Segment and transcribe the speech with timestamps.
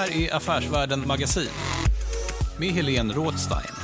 [0.00, 1.48] Här är Affärsvärlden Magasin
[2.58, 3.74] med Helene Rådstein.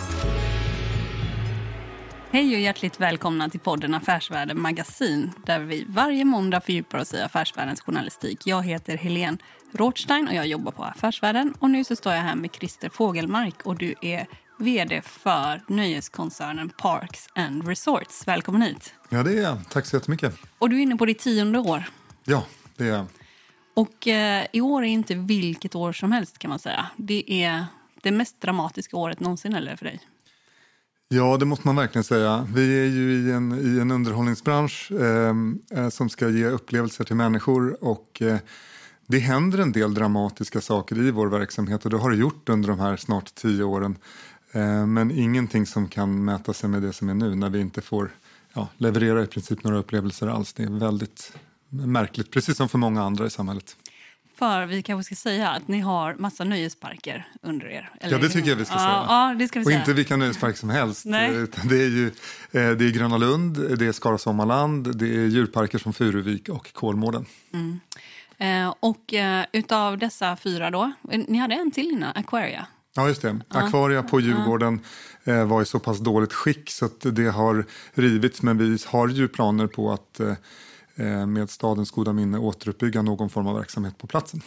[2.30, 7.20] Hej och hjärtligt välkomna till podden Affärsvärlden Magasin där vi varje måndag fördjupar oss i
[7.20, 8.46] affärsvärldens journalistik.
[8.46, 9.38] Jag heter Helene
[9.72, 11.54] Rothstein och jag jobbar på Affärsvärlden.
[11.58, 14.26] Och nu så står jag här med Christer Fågelmark och du är
[14.58, 18.28] vd för nöjeskoncernen Parks and Resorts.
[18.28, 18.94] Välkommen hit.
[19.08, 19.58] Ja, det är jag.
[19.70, 20.34] Tack så jättemycket.
[20.58, 21.84] Och du är inne på ditt tionde år.
[22.24, 22.44] Ja,
[22.76, 23.06] det är jag.
[23.76, 26.86] Och eh, i år är inte vilket år som helst kan man säga.
[26.96, 27.66] Det är
[28.02, 30.00] det mest dramatiska året någonsin eller för dig?
[31.08, 32.46] Ja, det måste man verkligen säga.
[32.54, 37.16] Vi är ju i en, i en underhållningsbransch ehm, eh, som ska ge upplevelser till
[37.16, 38.38] människor och eh,
[39.06, 42.68] det händer en del dramatiska saker i vår verksamhet och det har det gjort under
[42.68, 43.98] de här snart tio åren.
[44.52, 47.80] Eh, men ingenting som kan mäta sig med det som är nu när vi inte
[47.80, 48.10] får
[48.52, 50.52] ja, leverera i princip några upplevelser alls.
[50.52, 51.32] Det är väldigt
[51.68, 53.76] märkligt, precis som för många andra i samhället.
[54.38, 57.90] För vi kanske ska säga att ni har massa nöjesparker under er.
[58.00, 58.12] Eller?
[58.12, 59.04] Ja, det tycker jag vi ska säga.
[59.08, 59.78] Ja, det ska vi och säga.
[59.78, 61.04] inte vilka nöjesparker som helst.
[61.04, 61.34] Nej.
[61.34, 62.10] Utan det är ju
[62.50, 67.26] det är Gröna Lund, det är Skara Sommarland, det är djurparker som Furuvik och Kolmården.
[67.52, 67.80] Mm.
[68.38, 70.92] Eh, och eh, utav dessa fyra då,
[71.28, 72.66] ni hade en till innan, Aquaria.
[72.96, 73.40] Ja, just det.
[73.48, 74.80] Aquaria på Djurgården
[75.24, 77.64] eh, var i så pass dåligt skick så att det har
[77.94, 78.42] rivits.
[78.42, 80.32] Men vi har ju planer på att eh,
[81.26, 84.40] med stadens goda minne återuppbygga någon form av verksamhet på platsen.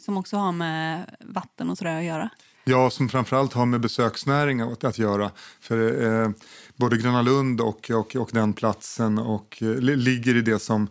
[0.00, 2.30] Som också har med vatten och sådär att göra?
[2.68, 5.30] Ja, som framförallt har med besöksnäring att, att göra.
[5.60, 6.30] För eh,
[6.76, 10.88] både Gröna Lund och, och, och den platsen och, eh, ligger i det som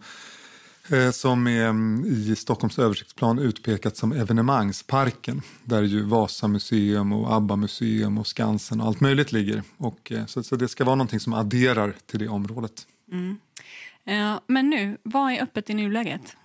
[0.90, 7.34] eh, som är mm, i Stockholms översiktsplan utpekat som evenemangsparken där ju Vasa museum och
[7.34, 9.64] ABBA museum och Skansen och allt möjligt ligger.
[9.78, 12.88] Och, eh, så, så det ska vara någonting som adderar till det området.
[13.12, 13.38] Mm.
[14.06, 16.36] Eh, men nu, vad är öppet i nuläget?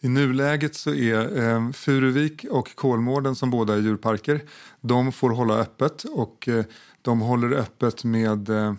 [0.00, 4.40] I nuläget så är eh, Furuvik och Kolmården som båda är djurparker,
[4.80, 6.64] de får hålla öppet och eh,
[7.02, 8.74] de håller öppet med eh,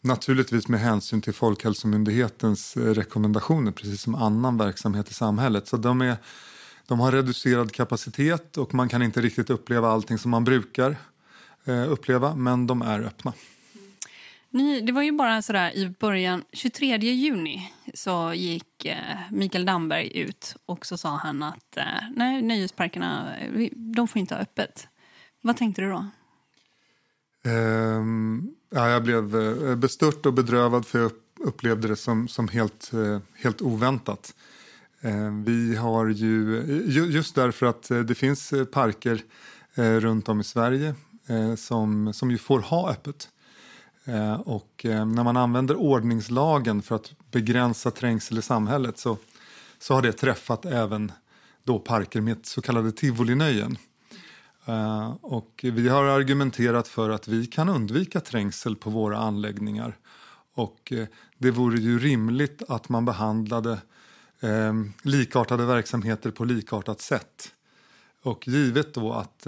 [0.00, 5.66] naturligtvis med hänsyn till Folkhälsomyndighetens eh, rekommendationer precis som annan verksamhet i samhället.
[5.68, 6.16] Så de, är,
[6.86, 10.96] de har reducerad kapacitet och man kan inte riktigt uppleva allting som man brukar
[11.64, 13.32] eh, uppleva men de är öppna.
[14.50, 20.18] Ni, det var ju bara sådär i början, 23 juni så gick eh, Mikael Damberg
[20.18, 21.84] ut och så sa han att eh,
[22.16, 23.36] nej, nöjesparkerna
[23.72, 24.88] de får inte ha öppet.
[25.40, 26.06] Vad tänkte du då?
[27.50, 32.92] Um, ja, jag blev eh, bestört och bedrövad för jag upplevde det som, som helt,
[32.92, 34.34] eh, helt oväntat.
[35.00, 39.22] Ehm, vi har ju, just därför att eh, det finns parker
[40.00, 40.94] runt om i Sverige
[41.56, 43.28] som, som ju får ha öppet.
[44.06, 49.16] Eh, och eh, när man använder ordningslagen för att begränsa trängsel i samhället så,
[49.78, 51.12] så har det träffat även
[51.64, 53.78] då parker med så kallade tivolinöjen.
[54.64, 59.96] Eh, och vi har argumenterat för att vi kan undvika trängsel på våra anläggningar.
[60.54, 60.92] Och
[61.38, 63.78] det vore ju rimligt att man behandlade
[65.02, 67.52] likartade verksamheter på likartat sätt.
[68.22, 69.46] Och givet då att,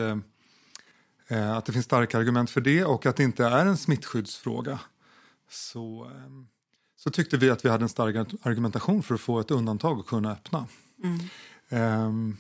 [1.31, 4.79] att det finns starka argument för det och att det inte är en smittskyddsfråga
[5.51, 6.11] så,
[6.97, 10.07] så tyckte vi att vi hade en stark argumentation för att få ett undantag och
[10.07, 10.67] kunna öppna.
[11.71, 12.37] Mm.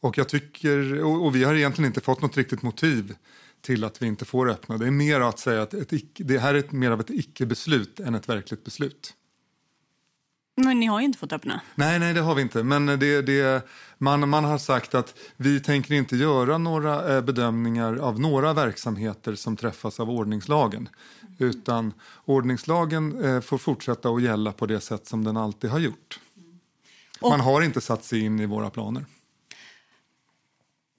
[0.00, 3.14] Och, jag tycker, och vi har egentligen inte fått något riktigt motiv
[3.60, 4.78] till att vi inte får öppna.
[4.78, 8.00] Det är mer att säga att ett, det här är ett, mer av ett icke-beslut
[8.00, 9.14] än ett verkligt beslut.
[10.64, 11.60] Men ni har ju inte fått öppna.
[11.74, 12.62] Nej, nej det har vi inte.
[12.62, 13.66] Men det, det,
[13.98, 19.34] man, man har sagt att vi tänker inte göra några eh, bedömningar av några verksamheter
[19.34, 20.88] som träffas av ordningslagen.
[21.22, 21.34] Mm.
[21.50, 21.92] Utan
[22.24, 26.20] ordningslagen eh, får fortsätta att gälla på det sätt som den alltid har gjort.
[27.20, 29.04] Och- Man har inte satt sig in i våra planer.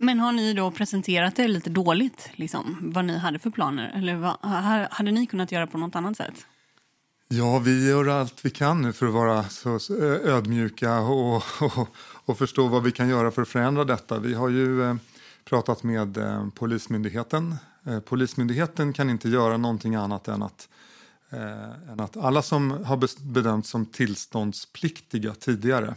[0.02, 3.92] Men har ni då presenterat det lite dåligt, liksom, vad ni hade för planer?
[3.96, 6.46] Eller vad, ha- hade ni kunnat göra på något annat sätt?
[7.32, 9.94] Ja, vi gör allt vi kan nu för att vara så
[10.24, 11.88] ödmjuka och, och,
[12.26, 14.20] och förstå vad vi kan göra för att förändra detta.
[14.20, 14.96] Vi har ju eh,
[15.46, 17.56] pratat med eh, Polismyndigheten.
[17.86, 20.70] Eh, polismyndigheten kan inte göra någonting annat än att,
[21.30, 25.96] eh, än att alla som har bedömts som tillståndspliktiga tidigare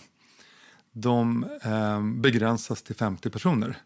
[0.93, 3.77] de eh, begränsas till 50 personer.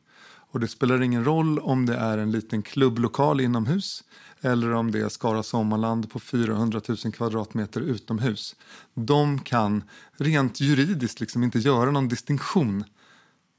[0.51, 4.05] Och det spelar ingen roll om det är en liten klubblokal inomhus
[4.47, 8.57] eller om det är Skara Sommarland på 400 000 kvadratmeter utomhus.
[8.95, 9.83] De kan
[10.17, 12.85] rent juridiskt liksom inte göra någon distinktion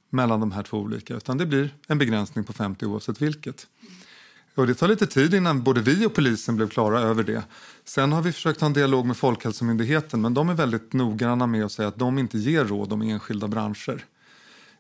[0.10, 3.68] mellan de här två olika utan det blir en begränsning på 50 oavsett vilket.
[4.56, 7.44] Och det tar lite tid innan både vi och polisen blev klara över det.
[7.86, 11.66] Sen har vi försökt ha en dialog med Folkhälsomyndigheten men de är väldigt noggranna med
[11.66, 14.06] att säga att de inte ger råd om enskilda branscher.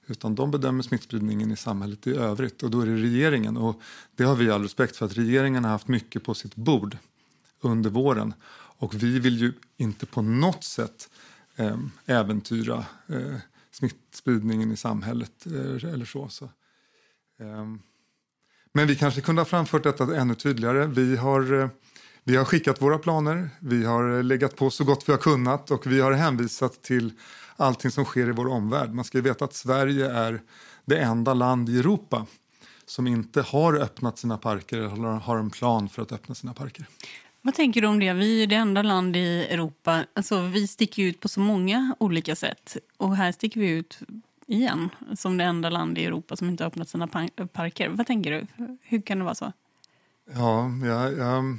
[0.07, 3.57] Utan de bedömer smittspridningen i samhället i övrigt och då är det regeringen.
[3.57, 3.81] Och
[4.15, 6.97] det har vi all respekt för att regeringen har haft mycket på sitt bord
[7.61, 8.33] under våren.
[8.79, 11.09] Och vi vill ju inte på något sätt
[11.55, 13.35] eh, äventyra eh,
[13.71, 16.29] smittspridningen i samhället eh, eller så.
[16.29, 16.49] så.
[17.39, 17.79] Ehm,
[18.73, 20.85] men vi kanske kunde ha framfört detta ännu tydligare.
[20.85, 21.69] Vi har, eh,
[22.23, 25.71] vi har skickat våra planer, vi har eh, legat på så gott vi har kunnat
[25.71, 27.11] och vi har hänvisat till
[27.57, 28.93] allting som sker i vår omvärld.
[28.93, 30.41] Man ska veta att Sverige är
[30.85, 32.25] det enda land i Europa
[32.85, 36.85] som inte har öppnat sina parker eller har en plan för att öppna sina parker.
[37.41, 38.13] Vad tänker du om det?
[38.13, 40.05] Vi är det enda land i Europa.
[40.13, 42.77] Alltså, vi sticker ut på så många olika sätt.
[42.97, 43.99] Och här sticker vi ut
[44.47, 47.89] igen som det enda land i Europa som inte har öppnat sina pa- parker.
[47.89, 48.47] Vad tänker du?
[48.81, 49.51] Hur kan det vara så?
[50.33, 51.57] Ja, jag, jag,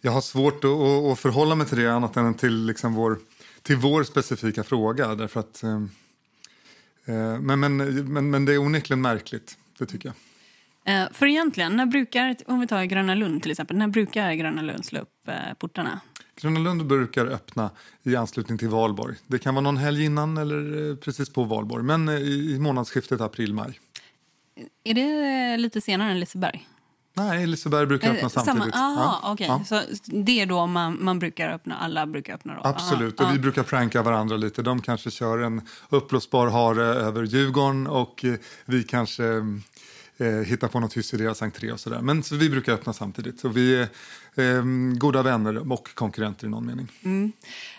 [0.00, 3.18] jag har svårt att, att förhålla mig till det annat än till, liksom vår,
[3.62, 5.14] till vår specifika fråga.
[5.14, 5.82] Därför att, eh,
[7.04, 7.76] eh, men, men,
[8.12, 10.14] men, men det är onekligen märkligt, det tycker jag.
[10.84, 14.62] Eh, för egentligen, när brukar, om vi tar Gröna Lund till exempel, när brukar Gröna
[14.62, 16.00] Lund slå upp eh, portarna?
[16.40, 17.70] Gröna Lund brukar öppna
[18.02, 19.16] i anslutning till valborg.
[19.26, 23.80] Det kan vara någon helg innan eller precis på valborg, men i, i månadsskiftet april-maj.
[24.84, 26.68] Är det lite senare än Liseberg?
[27.24, 28.74] Nej, Liseberg brukar öppna Eh, samtidigt.
[28.74, 29.46] Aha, Ja, okej.
[29.46, 29.64] ja.
[29.64, 32.60] Så det är då man, man brukar öppna, alla brukar öppna då?
[32.64, 33.42] Absolut, Aha, och vi ja.
[33.42, 34.62] brukar pranka varandra lite.
[34.62, 38.34] De kanske kör en uppblåsbar hare över Djurgården och eh,
[38.64, 39.24] vi kanske
[40.18, 42.00] eh, hittar på något hyss i deras entré och sådär.
[42.00, 43.40] Men så vi brukar öppna samtidigt.
[43.40, 43.88] Så vi är
[44.34, 44.62] eh,
[44.98, 46.88] goda vänner och konkurrenter i någon mening.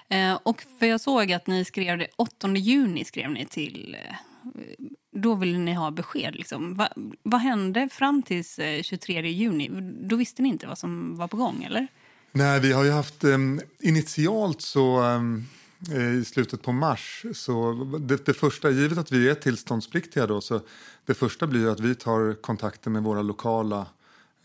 [0.10, 3.96] Eh, och för jag såg att ni skrev det 8 juni skrev ni till...
[5.12, 6.36] Då ville ni ha besked.
[6.36, 6.76] Liksom.
[6.76, 6.90] Va,
[7.24, 9.70] vad hände fram till eh, 23 juni?
[10.02, 11.88] Då visste ni inte vad som var på gång, eller?
[12.32, 13.38] Nej, vi har ju haft eh,
[13.80, 15.46] initialt så ehm,
[15.92, 20.42] eh, i slutet på mars så det, det första, givet att vi är tillståndspliktiga då,
[20.42, 20.62] så
[21.06, 23.80] det första blir att vi tar kontakter med våra lokala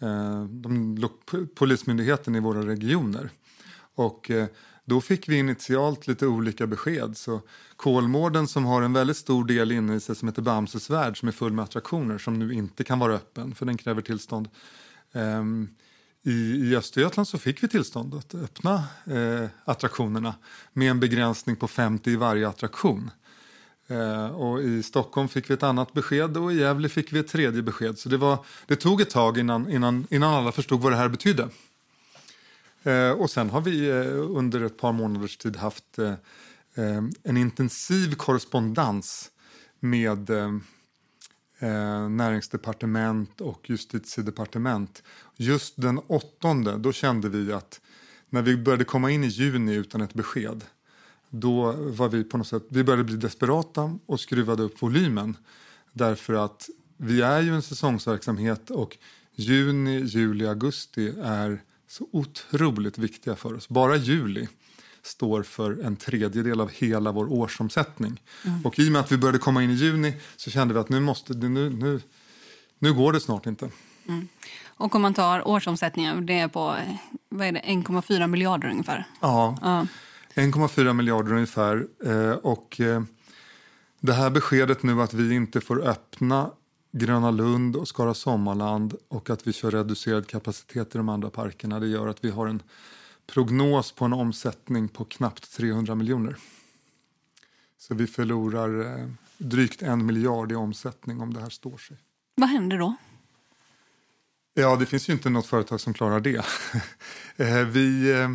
[0.02, 1.08] eh, de, lo,
[1.54, 3.30] polismyndigheten i våra regioner.
[3.94, 4.46] Och eh,
[4.88, 7.16] då fick vi initialt lite olika besked.
[7.16, 7.40] Så
[7.76, 11.28] Kolmården som har en väldigt stor del inne i sig som heter Bamses värld som
[11.28, 14.48] är full med attraktioner som nu inte kan vara öppen för den kräver tillstånd.
[15.12, 15.68] Um,
[16.22, 20.34] i, I Östergötland så fick vi tillstånd att öppna eh, attraktionerna
[20.72, 23.10] med en begränsning på 50 i varje attraktion.
[23.86, 27.28] Eh, och I Stockholm fick vi ett annat besked och i Gävle fick vi ett
[27.28, 27.98] tredje besked.
[27.98, 31.08] Så det, var, det tog ett tag innan, innan, innan alla förstod vad det här
[31.08, 31.48] betydde.
[32.86, 36.14] Eh, och sen har vi eh, under ett par månaders tid haft eh,
[36.74, 39.30] eh, en intensiv korrespondens
[39.80, 40.54] med eh,
[41.58, 45.02] eh, näringsdepartement och justitiedepartement.
[45.36, 47.80] Just den åttonde, då kände vi att
[48.30, 50.64] när vi började komma in i juni utan ett besked
[51.30, 55.36] då var vi på något sätt, vi började bli desperata och skruvade upp volymen.
[55.92, 58.96] Därför att vi är ju en säsongsverksamhet och
[59.34, 63.68] juni, juli, augusti är så otroligt viktiga för oss.
[63.68, 64.48] Bara juli
[65.02, 68.22] står för en tredjedel av hela vår årsomsättning.
[68.64, 70.88] Och i och med att vi började komma in i juni så kände vi att
[70.88, 72.00] nu, måste, nu, nu,
[72.78, 73.70] nu går det snart inte.
[74.66, 76.94] Och om man tar årsomsättningen, det är på eh,
[77.28, 79.04] vad är det, 1,4 miljarder ungefär.
[79.20, 79.86] Ja, Ja.
[80.34, 81.86] 1,4 miljarder ungefär.
[82.04, 83.02] Eh, och eh,
[84.00, 86.50] det här beskedet nu att vi inte får öppna
[86.98, 91.80] Gröna Lund och Skara Sommarland och att vi kör reducerad kapacitet i de andra parkerna
[91.80, 92.62] det gör att vi har en
[93.26, 96.36] prognos på en omsättning på knappt 300 miljoner.
[97.78, 101.96] Så vi förlorar eh, drygt en miljard i omsättning om det här står sig.
[102.34, 102.94] Vad händer då?
[104.54, 106.44] Ja, det finns ju inte något företag som klarar det.
[107.38, 108.30] Eh, vi, eh,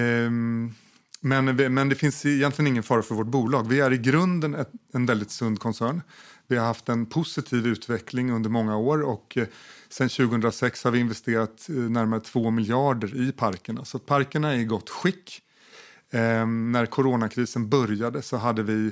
[0.00, 0.74] ehm,
[1.20, 3.68] men, men det finns egentligen ingen fara för vårt bolag.
[3.68, 6.02] Vi är i grunden ett, en väldigt sund koncern.
[6.48, 9.46] Vi har haft en positiv utveckling under många år och eh,
[9.88, 13.84] sen 2006 har vi investerat eh, närmare 2 miljarder i parkerna.
[13.84, 15.42] Så parkerna är i gott skick.
[16.10, 18.86] Eh, när coronakrisen började så hade vi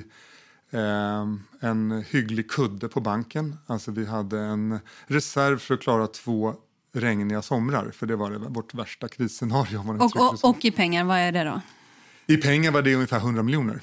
[0.71, 1.25] eh,
[1.59, 3.57] en hygglig kudde på banken.
[3.67, 6.55] Alltså vi hade en reserv för att klara två
[6.93, 7.91] regniga somrar.
[7.91, 9.77] För det var det, vårt värsta krisscenario.
[9.77, 11.61] Om man Och, och, och i pengar, vad är det då?
[12.27, 13.81] I pengar var det ungefär 100 miljoner.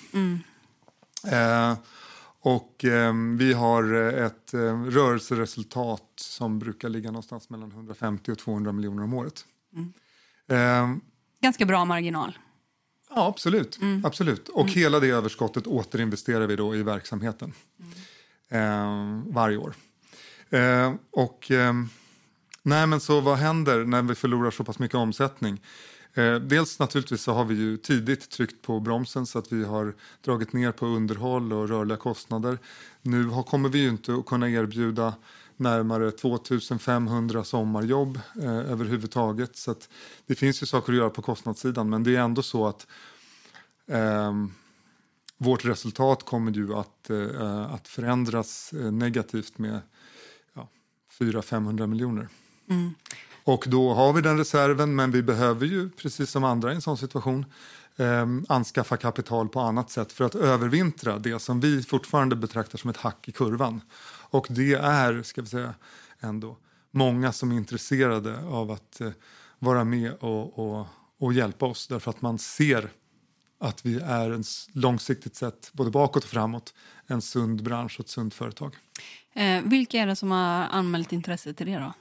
[1.27, 1.75] Eh,
[2.45, 8.73] och eh, vi har ett eh, rörelseresultat som brukar ligga någonstans mellan 150 och 200
[8.73, 9.45] miljoner om året.
[10.49, 10.95] Eh,
[11.43, 12.39] Ganska bra marginal.
[13.11, 13.79] ja, absolut.
[14.05, 14.49] absolut.
[14.49, 17.53] Och hela det överskottet återinvesterar vi då i verksamheten
[18.49, 19.75] eh, varje år.
[20.51, 21.73] Eh, och eh,
[22.63, 25.61] nej, men så vad händer när vi förlorar så pass mycket omsättning?
[26.15, 29.95] Eh, dels naturligtvis så har vi ju tidigt tryckt på bromsen så att vi har
[30.25, 32.59] dragit ner på underhåll och rörliga kostnader.
[33.03, 35.15] Nu har, kommer vi ju inte att kunna erbjuda
[35.57, 39.57] närmare 2500 sommarjobb eh, överhuvudtaget.
[39.57, 39.89] Så att
[40.27, 42.87] det finns ju saker att göra på kostnadssidan men det är ändå så att
[43.87, 44.33] eh,
[45.37, 49.81] vårt resultat kommer ju att, eh, att förändras eh, negativt med
[50.55, 50.69] ja,
[51.19, 52.29] 400-500 miljoner.
[52.69, 52.95] Mm.
[53.45, 56.81] Och då har vi den reserven men vi behöver ju precis som andra i en
[56.81, 57.47] sån situation
[57.97, 62.91] eh, anskaffa kapital på annat sätt för att övervintra det som vi fortfarande betraktar som
[62.91, 63.81] ett hack i kurvan.
[64.31, 65.75] Och det är, ska vi säga,
[66.21, 66.57] ändå
[66.91, 69.11] många som är intresserade av att eh,
[69.59, 70.87] vara med och, och,
[71.19, 72.91] och hjälpa oss därför att man ser
[73.61, 76.75] att vi är en långsiktigt sett, både bakåt och framåt,
[77.07, 78.77] en sund bransch och ett sunt företag.
[79.35, 81.93] Eh, vilka är det som har anmält intresse till det då?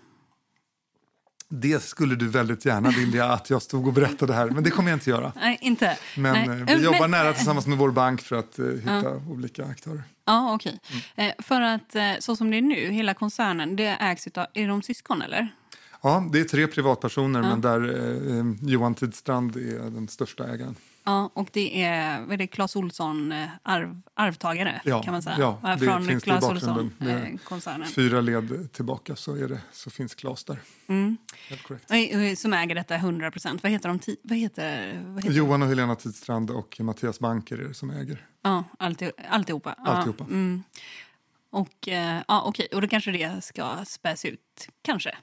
[1.53, 4.89] Det skulle du väldigt gärna vilja att jag stod och berättade här, men det kommer
[4.91, 5.31] jag inte göra.
[5.35, 5.97] Nej, inte.
[6.17, 6.59] Men Nej.
[6.59, 10.03] eh, vi jobbar men- nära tillsammans med vår bank för att eh, hitta olika aktörer.
[10.25, 10.79] Ja, okej.
[11.15, 11.29] Mm.
[11.29, 14.67] Eh, för att eh, så som det är nu, hela koncernen, det ägs utav, är
[14.67, 15.49] de syskon eller?
[16.01, 20.75] Ja, det är tre privatpersoner, men där eh, eh, Johan Tidstrand är den största ägaren.
[21.03, 25.21] Ja, och det är, vad är det Clas Olsson eh, arv, arvtagare Ja, kan man
[25.21, 25.35] säga.
[25.39, 26.69] ja, det Från finns Clas bakgrunden.
[26.79, 27.85] Olsson Det är eh.
[27.85, 30.59] Fyra led tillbaka så, är det, så finns Klas där.
[30.87, 31.17] Mm.
[31.89, 33.63] Eh, Som äger detta 100 procent.
[33.63, 33.99] Vad heter de?
[34.23, 38.27] Vad heter, vad heter Johan och Helena Tidstrand och Mattias Banker är det som äger.
[38.41, 39.75] Ja, alltid, alltihopa.
[39.77, 40.23] Ja, Alltihopa.
[40.23, 40.63] mm.
[41.49, 41.87] Och,
[42.27, 42.67] ja, okej.
[42.73, 45.17] och då kanske det ska späs ut, kanske,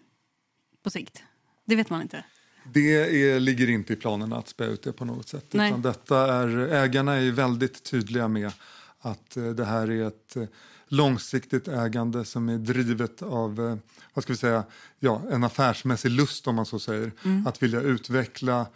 [0.83, 1.23] på sikt.
[1.65, 2.25] Det vet man inte.
[2.73, 2.95] Det
[3.31, 5.45] är, ligger inte i planerna att spä ut det på något sätt.
[5.51, 5.69] Nej.
[5.69, 8.53] Utan detta är, ägarna är väldigt tydliga med
[9.01, 10.45] att eh, det här är ett eh,
[10.89, 13.77] långsiktigt ägande som är drivet av eh,
[14.15, 14.65] vad ska vi säga,
[15.01, 17.13] ja, en affärsmässig lust om man så säger.
[17.47, 18.67] Att vilja utveckla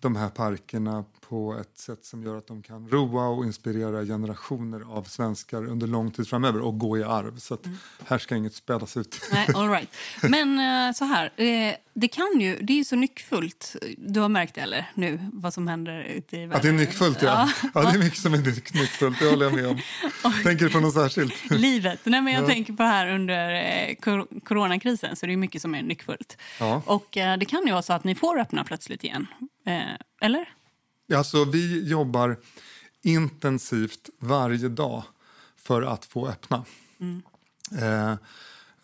[0.00, 4.96] de här parkerna på ett sätt som gör att de kan roa och inspirera generationer
[4.96, 7.38] av svenskar under lång tid framöver och gå i arv.
[7.38, 7.64] Så att
[8.06, 9.28] här ska inget spädas ut.
[9.32, 9.88] Nej, all right.
[10.22, 13.76] Men eh, så här, eh, det kan ju, det är ju så nyckfullt.
[13.98, 14.90] Du har märkt det eller?
[14.94, 16.56] Nu, vad som händer ute i världen.
[16.56, 17.48] Att det är nyckfullt, ja.
[17.74, 17.82] ja.
[17.82, 19.78] det är mycket som är nyck- nyckfullt, det håller jag med om.
[20.44, 21.50] Tänker du på något särskilt?
[21.50, 22.00] Livet.
[22.04, 23.94] Nej, men jag tänker på här under eh,
[24.44, 26.36] coronakrisen så det är mycket som är nyckfullt.
[26.60, 26.82] Ja.
[26.86, 29.26] Och det kan ju vara så att ni får öppna plötsligt igen.
[30.20, 30.48] Eller?
[31.12, 32.36] Alltså, vi jobbar
[33.02, 35.02] intensivt varje dag
[35.56, 36.64] för att få öppna.
[37.80, 38.12] Eh,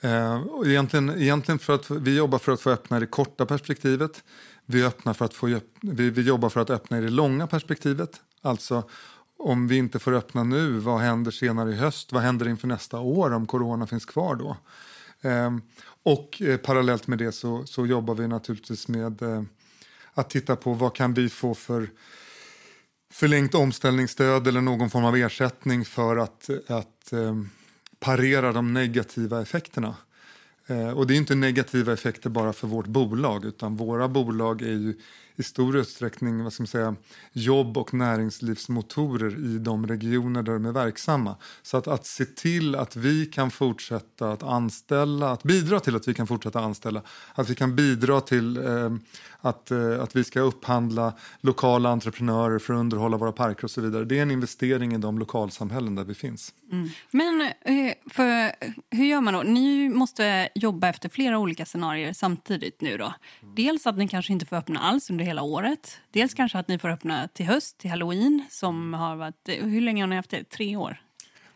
[0.01, 3.47] eh, och egentligen, egentligen för att vi jobbar för att få öppna i det korta
[3.47, 4.25] perspektivet.
[4.67, 8.21] Vi, öppnar för att få, vi, vi jobbar för att öppna i det långa perspektivet.
[8.43, 8.89] Alltså
[9.39, 12.13] om vi inte får öppna nu, vad händer senare i höst?
[12.13, 14.57] Vad händer inför nästa år om corona finns kvar då?
[15.29, 15.51] Eh,
[16.03, 19.43] och eh, parallellt med det så, så jobbar vi naturligtvis med eh,
[20.15, 21.91] att titta på vad kan vi få för
[23.11, 27.43] förlängt omställningsstöd eller någon form av ersättning för att, att eh,
[28.01, 29.97] parera de negativa effekterna.
[30.67, 34.67] Eh, och det är inte negativa effekter bara för vårt bolag utan våra bolag är
[34.67, 34.95] ju
[35.39, 36.97] i stor utsträckning vad ska man säga,
[37.33, 41.37] jobb och näringslivsmotorer i de regioner där de är verksamma.
[41.63, 46.09] Så att, att se till att vi kan fortsätta att anställa, att bidra till att
[46.09, 47.03] vi kan fortsätta anställa,
[47.35, 48.91] att vi kan bidra till eh,
[49.41, 53.81] att, eh, att vi ska upphandla lokala entreprenörer för att underhålla våra parker och så
[53.81, 54.05] vidare.
[54.05, 56.55] Det är en investering i de lokalsamhällen där vi finns.
[57.11, 58.53] Men eh, för,
[58.97, 59.43] hur gör man då?
[59.43, 63.15] Ni måste jobba efter flera olika scenarier samtidigt nu då.
[63.57, 66.01] Dels att ni kanske inte får öppna alls under hela året.
[66.11, 69.49] Dels kanske att ni får öppna till höst, till halloween som har varit...
[69.49, 70.45] Hur länge har ni haft det?
[70.45, 71.03] Tre år?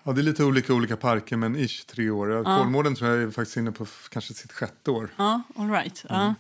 [0.02, 2.30] Ja, det är lite olika olika parker, men ish tre år.
[2.30, 2.58] Ja.
[2.58, 5.08] Kolmården tror jag är faktiskt inne på kanske sitt sjätte år.
[5.16, 6.04] Ja, all right.
[6.08, 6.34] Ja.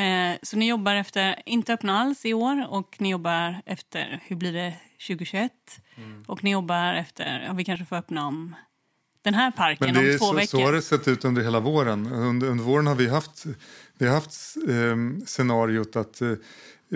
[0.00, 4.36] Eh, så ni jobbar efter, inte öppna alls i år och ni jobbar efter, hur
[4.36, 4.74] blir det
[5.08, 5.52] 2021?
[5.96, 6.24] Mm.
[6.28, 8.54] Och ni jobbar efter, ja vi kanske får öppna om
[9.26, 10.58] den här parken Men det om två så, veckor.
[10.58, 12.12] Så har det sett ut under hela våren.
[12.12, 13.44] Under, under våren har vi haft,
[13.98, 16.32] vi haft eh, scenariot att eh,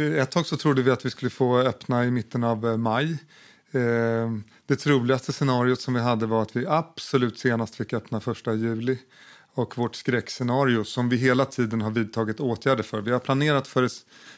[0.03, 3.19] ett tag så trodde vi att vi skulle få öppna i mitten av eh, maj.
[3.71, 4.31] Eh,
[4.67, 8.99] det troligaste scenariot som vi hade var att vi absolut senast fick öppna första juli.
[9.55, 13.01] Och vårt skräckscenario som vi hela tiden har vidtagit åtgärder för.
[13.01, 13.91] Vi har planerat för det,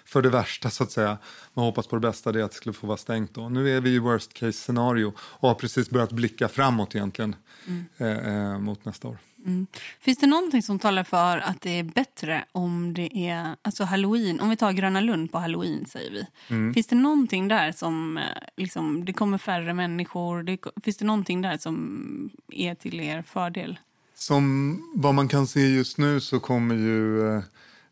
[0.05, 1.19] för det värsta så att säga.
[1.55, 3.49] Man hoppas på det bästa, det är att det skulle få vara stängt då.
[3.49, 7.85] Nu är vi i worst case scenario och har precis börjat blicka framåt egentligen mm.
[7.99, 9.19] eh, eh, mot nästa år.
[9.47, 9.67] Mm.
[10.01, 14.41] Finns det någonting som talar för att det är bättre om det är alltså halloween?
[14.41, 16.27] Om vi tar Gröna Lund på halloween säger vi.
[16.49, 16.75] Mm.
[16.75, 18.25] Finns det någonting där som eh,
[18.57, 20.43] liksom, det kommer färre människor?
[20.43, 23.79] Det, finns det någonting där som är till er fördel?
[24.23, 27.43] Som vad man kan se just nu så kommer ju eh,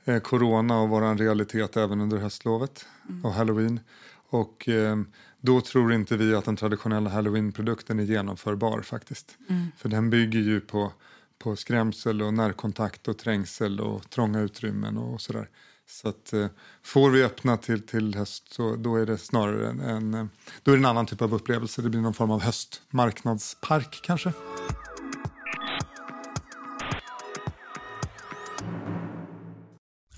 [0.04, 3.25] eh corona att vara en realitet även under höstlovet mm.
[3.25, 3.80] och halloween.
[4.28, 4.96] Och eh,
[5.40, 9.37] då tror inte vi att den traditionella halloweenprodukten är genomförbar faktiskt.
[9.49, 9.66] Mm.
[9.76, 10.92] För den bygger ju på
[11.38, 15.49] på skrämsel och närkontakt och trängsel och trånga utrymmen och sådär.
[15.88, 16.46] Så att eh,
[16.82, 20.26] får vi öppna till, till höst så då är det snarare en, en, eh,
[20.62, 21.82] då är det en annan typ av upplevelse.
[21.82, 24.32] Det blir någon form av höstmarknadspark kanske.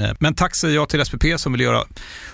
[0.00, 1.84] Eh, men tack säger jag till SPP som vill göra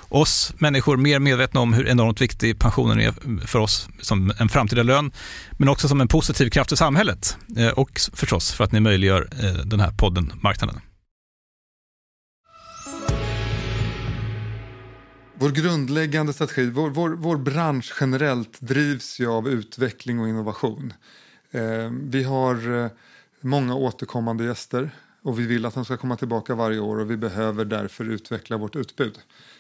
[0.09, 4.83] oss människor mer medvetna om hur enormt viktig pensionen är för oss som en framtida
[4.83, 5.13] lön,
[5.59, 9.29] men också som en positiv kraft i samhället eh, och förstås för att ni möjliggör
[9.43, 10.81] eh, den här podden Marknaden.
[15.39, 20.93] Vår grundläggande strategi, vår, vår, vår bransch generellt drivs ju av utveckling och innovation.
[21.91, 22.91] vi har
[23.41, 24.91] många återkommande gäster
[25.25, 28.57] och vi vill att de ska komma tillbaka varje år och vi behöver därför utveckla
[28.57, 29.19] vårt utbud.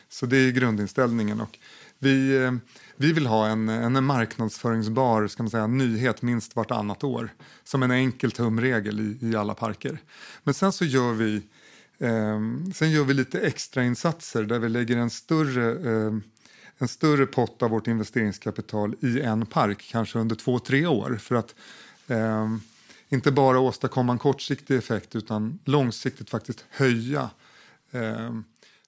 [0.08, 1.40] Så det är grundinställningen.
[1.40, 1.58] Och
[1.98, 2.52] vi, eh,
[2.96, 7.28] vi vill ha en, en marknadsföringsbar ska man säga, nyhet minst vartannat år.
[7.64, 9.98] Som en enkel tumregel i, i alla parker.
[10.42, 11.42] Men sen så gör vi,
[11.98, 12.40] eh,
[12.74, 16.12] sen gör vi lite extrainsatser där vi lägger en större eh,
[16.78, 21.16] en större pott av vårt investeringskapital i en park, kanske under två, tre år.
[21.20, 21.54] För att
[22.06, 22.48] eh,
[23.14, 27.30] inte bara åstadkomma en kortsiktig effekt utan långsiktigt faktiskt höja
[27.90, 28.30] eh,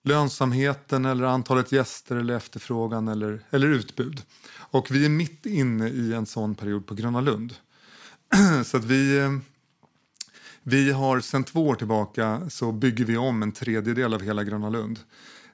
[0.03, 4.23] lönsamheten eller antalet gäster eller efterfrågan eller, eller utbud.
[4.57, 7.55] Och vi är mitt inne i en sån period på Gröna Lund.
[8.65, 9.33] så att vi, eh,
[10.63, 14.71] vi har sedan två år tillbaka så bygger vi om en tredjedel av hela Gröna
[14.71, 14.99] Lund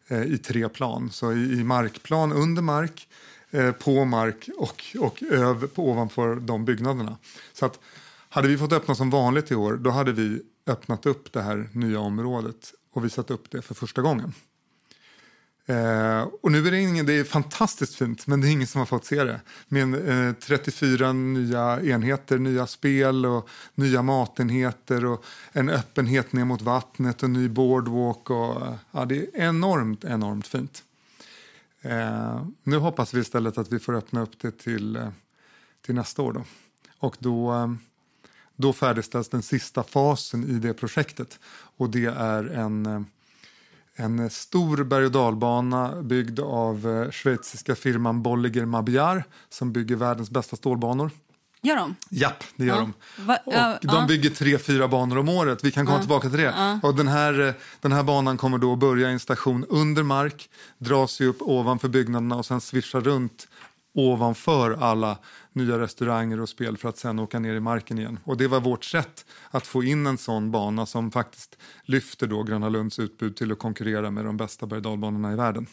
[0.08, 1.10] eh, i tre plan.
[1.10, 3.08] Så i, i markplan, under mark,
[3.50, 7.16] eh, på mark och, och över, på, ovanför de byggnaderna.
[7.52, 7.78] Så att
[8.32, 11.68] hade vi fått öppna som vanligt i år då hade vi öppnat upp det här
[11.72, 14.32] nya området och visat upp det för första gången.
[15.66, 18.78] Eh, och nu är det ingen, det är fantastiskt fint, men det är ingen som
[18.78, 19.40] har fått se det.
[19.68, 26.62] Med eh, 34 nya enheter, nya spel och nya matenheter och en öppenhet ner mot
[26.62, 28.30] vattnet och ny boardwalk.
[28.30, 30.84] Och, eh, ja, det är enormt, enormt fint.
[31.82, 35.08] Eh, nu hoppas vi istället att vi får öppna upp det till, eh,
[35.86, 36.32] till nästa år.
[36.32, 36.44] Då.
[36.98, 37.72] Och då, eh,
[38.56, 41.38] då färdigställs den sista fasen i det projektet.
[41.76, 43.00] Och det är en eh,
[43.96, 50.30] en stor berg och dalbana byggd av eh, schweiziska firman Bolliger Mabillard som bygger världens
[50.30, 51.10] bästa stålbanor.
[51.62, 51.94] Gör de?
[52.10, 52.80] Japp, det gör Ja.
[52.80, 52.92] de.
[53.26, 54.04] Va- Och de ja.
[54.08, 55.64] bygger tre, fyra banor om året.
[55.64, 56.80] Vi kan komma tillbaka till det.
[56.82, 60.02] Och den, här, eh, den här banan kommer då att börja i en station under
[60.02, 63.48] mark, dra sig upp ovanför byggnaderna och sen svischa runt
[63.94, 65.18] ovanför alla
[65.52, 68.18] nya restauranger och spel för att sen åka ner i marken igen.
[68.24, 72.42] Och det var vårt sätt att få in en sån bana som faktiskt lyfter då
[72.42, 75.66] Gröna Lunds utbud till att konkurrera med de bästa berg i världen.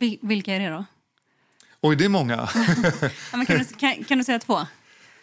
[0.00, 0.84] Vi- Vilka är det då?
[1.80, 2.36] Oj, det är många.
[3.32, 4.58] Ja, kan, du, kan, kan du säga två?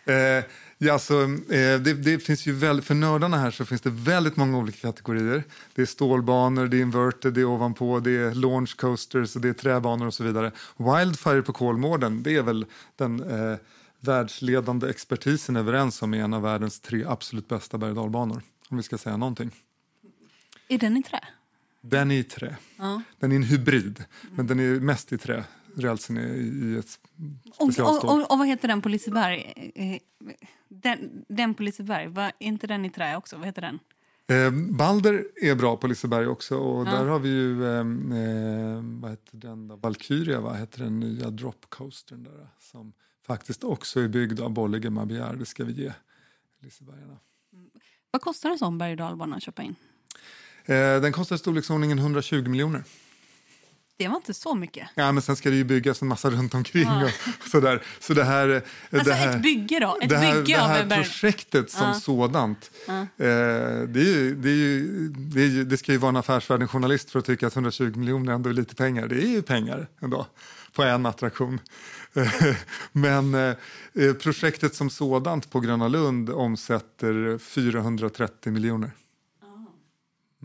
[0.05, 0.43] Eh,
[0.77, 4.35] ja, alltså, eh, det, det finns ju väl, för nördarna här så finns det väldigt
[4.37, 5.43] många olika kategorier.
[5.75, 9.53] Det är stålbanor, det är inverted, det är ovanpå, det är launch coasters det är
[9.53, 10.51] träbanor och så vidare.
[10.77, 13.57] Wildfire på Kolmården, det är väl den eh,
[14.07, 18.41] världsledande expertisen överens om är en av världens tre absolut bästa berg och.
[18.69, 19.51] Om vi ska säga någonting.
[20.67, 21.19] Är den i trä?
[21.81, 22.57] Den är i trä.
[22.77, 23.01] Ja.
[23.19, 25.43] Den är en hybrid, men den är mest i trä.
[25.75, 26.99] Rälsen är i ett
[27.57, 28.09] Och, specialstål.
[28.09, 29.53] och, och, och vad heter den på Liseberg?
[30.67, 33.37] Den, den på Liseberg, var inte den i trä också?
[33.37, 33.79] Vad heter den?
[34.27, 39.11] Eh, Balder är bra på Liseberg också och där har vi ju, eh, eh, vad
[39.11, 39.75] heter den då?
[39.75, 42.93] Valkyria, vad heter den nya drop coastern där som
[43.25, 45.93] faktiskt också är byggd av Bolliger Mabillard, det ska vi ge
[46.61, 47.17] Lisebergarna.
[48.11, 49.75] Vad kostar en sån berg och dalbana att köpa in?
[50.65, 52.83] Eh, den kostar i storleksordningen 120 miljoner.
[53.97, 54.87] Det var inte så mycket.
[54.95, 57.83] Ja, men sen ska det ju byggas en massa runt omkring och sådär.
[57.99, 59.97] Så det här, eh, Alltså det här, ett bygge då?
[60.01, 61.03] Ett det här, bygge det av här berg...
[61.03, 65.91] projektet som sådant, eh, det, är ju, det, är ju, det, är ju, det ska
[65.91, 69.07] ju vara en affärsvärlden journalist för att tycka att 120 miljoner ändå är lite pengar.
[69.07, 70.27] Det är ju pengar ändå
[70.73, 71.59] på en attraktion.
[72.91, 78.91] Men eh, projektet som sådant på Gröna Lund omsätter 430 miljoner.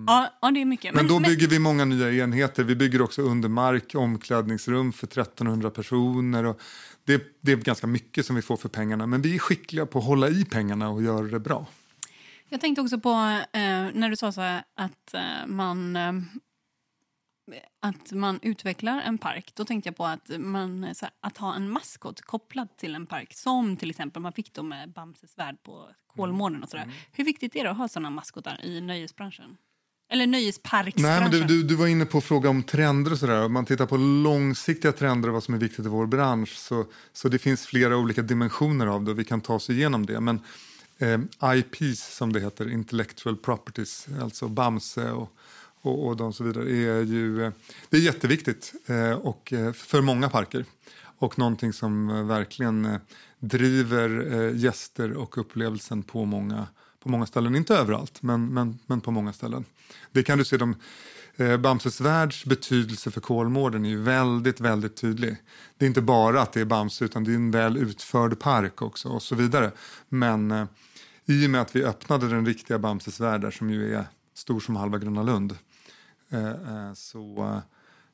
[0.07, 0.95] Ja, ja, det är mycket.
[0.95, 2.65] Men, då bygger vi många nya enheter.
[2.65, 6.45] Vi bygger också under mark, omklädningsrum för 1300 personer.
[6.45, 6.61] Och
[7.05, 9.07] det, det är ganska mycket som vi får för pengarna.
[9.07, 11.67] Men vi är skickliga på att hålla i pengarna och göra det bra.
[12.49, 13.11] Jag tänkte också på
[13.53, 13.61] eh,
[13.95, 16.13] när du sa så här, att eh, man eh,
[17.81, 19.53] att man utvecklar en park.
[19.55, 23.07] Då tänkte jag på att, man, så här, att ha en maskot kopplad till en
[23.07, 23.35] park.
[23.35, 26.63] Som till exempel man fick då med Bamses värld på Kolmården.
[26.63, 26.85] Och så där.
[26.85, 26.97] Mm.
[27.13, 29.57] Hur viktigt är det att ha såna maskotar i nöjesbranschen?
[30.13, 31.31] Eller nöjesparksbranschen?
[31.31, 33.45] Nej, men du, du, du var inne på fråga om trender och sådär.
[33.45, 36.87] Om man tittar på långsiktiga trender och vad som är viktigt i vår bransch så,
[37.13, 40.21] så det finns flera olika dimensioner av det och vi kan ta oss igenom det.
[40.21, 40.41] Men
[40.99, 41.21] eh,
[41.55, 45.33] IPs som det heter, intellectual properties, alltså Bamse och,
[45.83, 47.53] och, och de så vidare, är ju
[47.91, 50.65] det är jätteviktigt eh, och, eh, för många parker.
[51.19, 53.01] Och någonting som eh, verkligen eh,
[53.39, 56.67] driver eh, gäster och upplevelsen på många,
[57.03, 57.57] på många ställen.
[57.57, 59.65] Inte överallt, men, men, men på många ställen.
[60.13, 60.77] Det kan du se, de,
[61.37, 65.37] eh, Bamses världs betydelse för Kolmården är ju väldigt, väldigt tydlig.
[65.79, 68.83] Det är inte bara att det är Bamse, utan det är en väl utförd park
[68.83, 69.73] också och så vidare.
[70.09, 70.67] Men eh,
[71.27, 74.61] i och med att vi öppnade den riktiga Bamses värld där, som ju är stor
[74.61, 75.57] som halva Gröna Lund,
[76.95, 77.59] så, eh,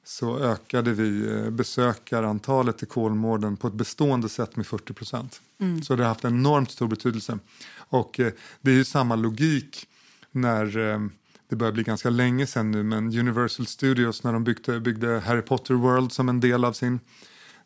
[0.04, 5.40] så ökade vi eh, besökarantalet i Kolmården på ett bestående sätt med 40 procent.
[5.82, 7.38] Så det har haft enormt stor betydelse.
[7.76, 9.88] Och eh, det är ju samma logik
[10.32, 11.00] när eh,
[11.48, 15.42] det börjar bli ganska länge sedan nu, men Universal Studios när de byggde, byggde Harry
[15.42, 17.00] Potter World som en del av sin,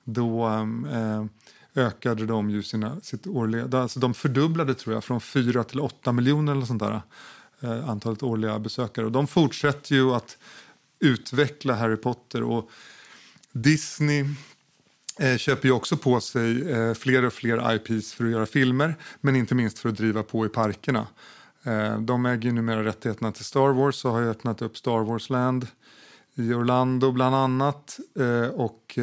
[0.04, 0.46] då
[0.92, 1.24] eh,
[1.74, 6.12] ökade de ju sina, sitt årliga, alltså de fördubblade tror jag från 4 till 8
[6.12, 7.00] miljoner eller sånt där, eh,
[7.62, 9.06] Eh, antalet årliga besökare.
[9.06, 10.38] Och de fortsätter ju att
[10.98, 12.70] utveckla Harry Potter och
[13.52, 14.24] Disney
[15.18, 18.94] eh, köper ju också på sig eh, fler och fler IPs för att göra filmer,
[19.20, 21.06] men inte minst för att driva på i parkerna.
[21.98, 25.30] De äger ju numera rättigheterna till Star Wars och har ju öppnat upp Star Wars
[25.30, 25.66] Land
[26.34, 28.00] i Orlando bland annat.
[28.52, 28.98] Och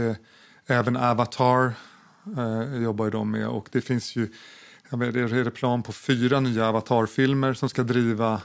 [0.66, 1.74] även Avatar
[2.82, 4.34] jobbar ju de med och det finns ju
[4.90, 8.42] vet, är det plan på fyra nya Avatar-filmer som ska driva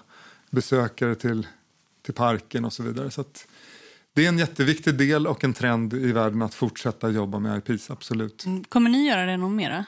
[0.51, 1.47] besökare till,
[2.03, 3.11] till parken och så vidare.
[3.11, 3.47] Så att,
[4.15, 7.91] det är en jätteviktig del och en trend i världen att fortsätta jobba med IPs,
[7.91, 8.45] absolut.
[8.45, 9.85] Mm, Kommer ni göra det någon mera?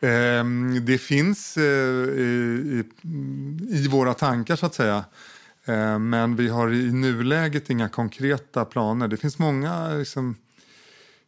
[0.00, 5.04] Ehm, det finns eh, i, i, i våra tankar så att säga.
[5.64, 9.08] Eh, men vi har i nuläget inga konkreta planer.
[9.08, 10.36] Det finns många liksom,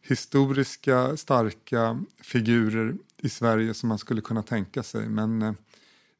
[0.01, 5.09] historiska starka figurer i Sverige som man skulle kunna tänka sig.
[5.09, 5.53] Men eh,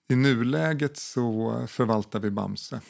[0.09, 2.81] i nuläget så förvaltar vi Bamse.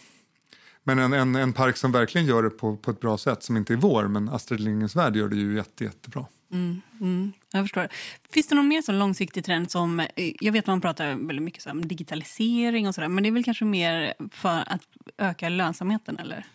[0.84, 3.58] Men en, en, en park som verkligen gör det på, på ett bra sätt, som
[3.58, 6.26] inte är vår, men Astrid Lindgrens Värld gör det ju jätte, jättebra.
[6.52, 7.88] Mm, mm, jag förstår.
[8.30, 10.00] Finns det någon mer sån långsiktig trend som...
[10.00, 13.32] Eh, jag vet att man pratar väldigt mycket om digitalisering och sådär, men det är
[13.32, 14.82] väl kanske mer för att
[15.18, 16.46] öka lönsamheten, eller?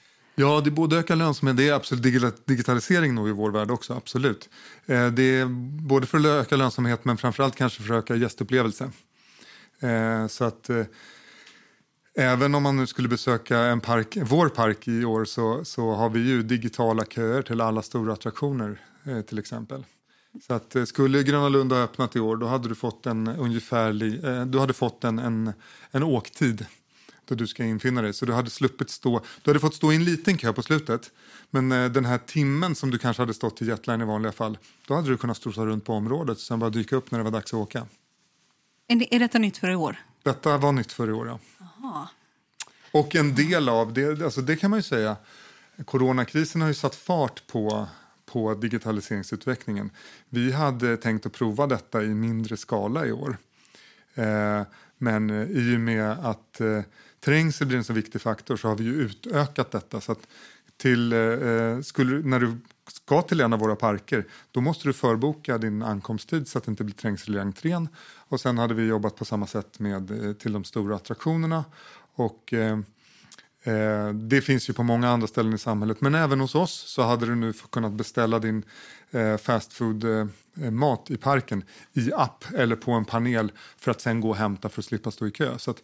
[0.43, 2.03] Ja, det är både öka lönsamhet, det är absolut
[2.47, 4.49] digitalisering nog i vår värld också, absolut.
[4.87, 5.47] Eh, det är
[5.83, 8.91] både för att öka lönsamhet men framförallt kanske för att öka gästupplevelse.
[9.81, 10.85] Eh, så att eh,
[12.17, 16.11] även om man nu skulle besöka en park, vår park i år så, så har
[16.11, 18.81] vi ju digitala köer till alla stora attraktioner
[19.29, 19.85] till exempel.
[20.47, 24.21] Så att skulle Gröna Lund ha öppnat i år då hade du fått en ungefärlig,
[24.47, 25.53] du hade fått en, en,
[25.91, 26.67] en åktid
[27.35, 28.13] då du ska infinna dig.
[28.13, 31.11] Så du hade sluppit stå, du hade fått stå i en liten kö på slutet.
[31.51, 34.59] Men eh, den här timmen som du kanske hade stått i jetline i vanliga fall,
[34.87, 37.25] då hade du kunnat strosa runt på området och sen bara dyka upp när det
[37.25, 37.87] var dags att åka.
[38.89, 39.97] Är, det, är detta nytt för i år?
[40.23, 41.39] Detta var nytt för i år, ja.
[41.61, 42.09] Aha.
[42.93, 45.17] Och en del av det, alltså det kan man ju säga,
[45.85, 47.89] coronakrisen har ju satt fart på
[48.33, 49.91] på digitaliseringsutvecklingen.
[50.29, 53.37] Vi hade tänkt att prova detta i mindre skala i år.
[54.15, 54.63] Eh,
[54.99, 56.81] men eh, i och med att eh,
[57.25, 60.01] trängsel blir en så viktig faktor så har vi ju utökat detta.
[60.01, 60.27] Så att
[60.77, 62.57] till, eh, skulle, när du
[62.91, 66.71] ska till en av våra parker då måste du förboka din ankomsttid så att det
[66.71, 67.89] inte blir trängsel i entrén.
[68.17, 71.65] Och sen hade vi jobbat på samma sätt med eh, till de stora attraktionerna.
[72.15, 72.79] Och, eh,
[73.63, 77.03] eh, det finns ju på många andra ställen i samhället men även hos oss så
[77.03, 78.63] hade du nu kunnat beställa din
[79.11, 80.27] eh, fastfood eh,
[80.61, 84.37] eh, mat i parken i app eller på en panel för att sen gå och
[84.37, 85.59] hämta för att slippa stå i kö.
[85.59, 85.83] Så att,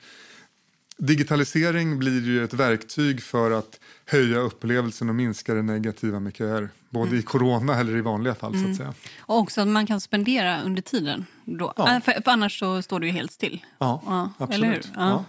[0.99, 6.69] digitalisering blir ju ett verktyg för att höja upplevelsen och minska det negativa med köer.
[6.91, 7.21] Både mm.
[7.21, 8.55] i corona eller i vanliga fall.
[8.55, 8.65] Mm.
[8.65, 8.95] så att mm.
[8.95, 9.13] säga.
[9.21, 11.27] Och också att man kan spendera under tiden.
[11.45, 11.73] Då.
[11.77, 11.95] Ja.
[11.95, 13.65] Äh, för, för, annars så står du ju helt still.
[13.79, 14.89] Ja, ja absolut.
[14.95, 15.25] Ja,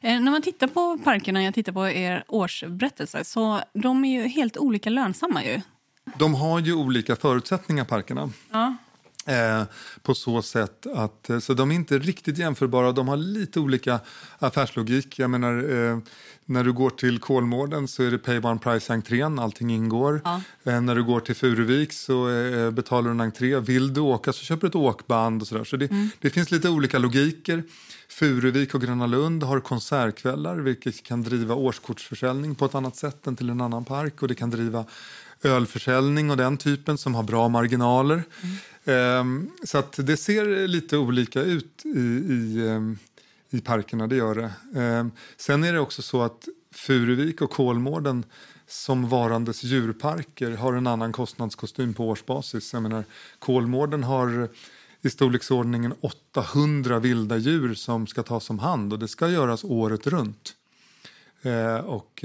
[0.00, 4.28] eh, när man tittar på parkerna, jag tittar på er årsberättelse, så de är ju
[4.28, 5.60] helt olika lönsamma ju.
[6.18, 8.30] De har ju olika förutsättningar, parkerna.
[8.50, 8.76] Ja.
[9.26, 9.62] Eh,
[10.02, 12.92] på så sätt att eh, så de är inte riktigt jämförbara.
[12.92, 14.00] De har lite olika
[14.38, 15.18] affärslogik.
[15.18, 15.98] Jag menar, eh,
[16.44, 20.20] när du går till Kolmården så är det pay one price entrén, allting ingår.
[20.24, 20.40] Ja.
[20.64, 23.60] Eh, när du går till Furuvik så eh, betalar du en entré.
[23.60, 25.64] Vill du åka så köper du ett åkband och sådär.
[25.64, 26.08] Så det, mm.
[26.20, 27.62] det finns lite olika logiker.
[28.08, 33.36] Furuvik och Gröna Lund har konsertkvällar vilket kan driva årskortsförsäljning på ett annat sätt än
[33.36, 34.84] till en annan park och det kan driva
[35.46, 38.22] ölförsäljning och den typen som har bra marginaler.
[38.42, 39.50] Mm.
[39.64, 42.98] Så att det ser lite olika ut i, i, ehm,
[43.50, 44.80] i parkerna, det gör det.
[44.80, 48.24] Ehm, sen är det också så att Furuvik och Kolmården
[48.66, 52.72] som varandes djurparker har en annan kostnadskostym på årsbasis.
[52.72, 53.04] Jag menar,
[53.38, 54.48] Kolmården har
[55.02, 60.06] i storleksordningen 800 vilda djur som ska tas om hand och det ska göras året
[60.06, 60.54] runt.
[61.84, 62.24] och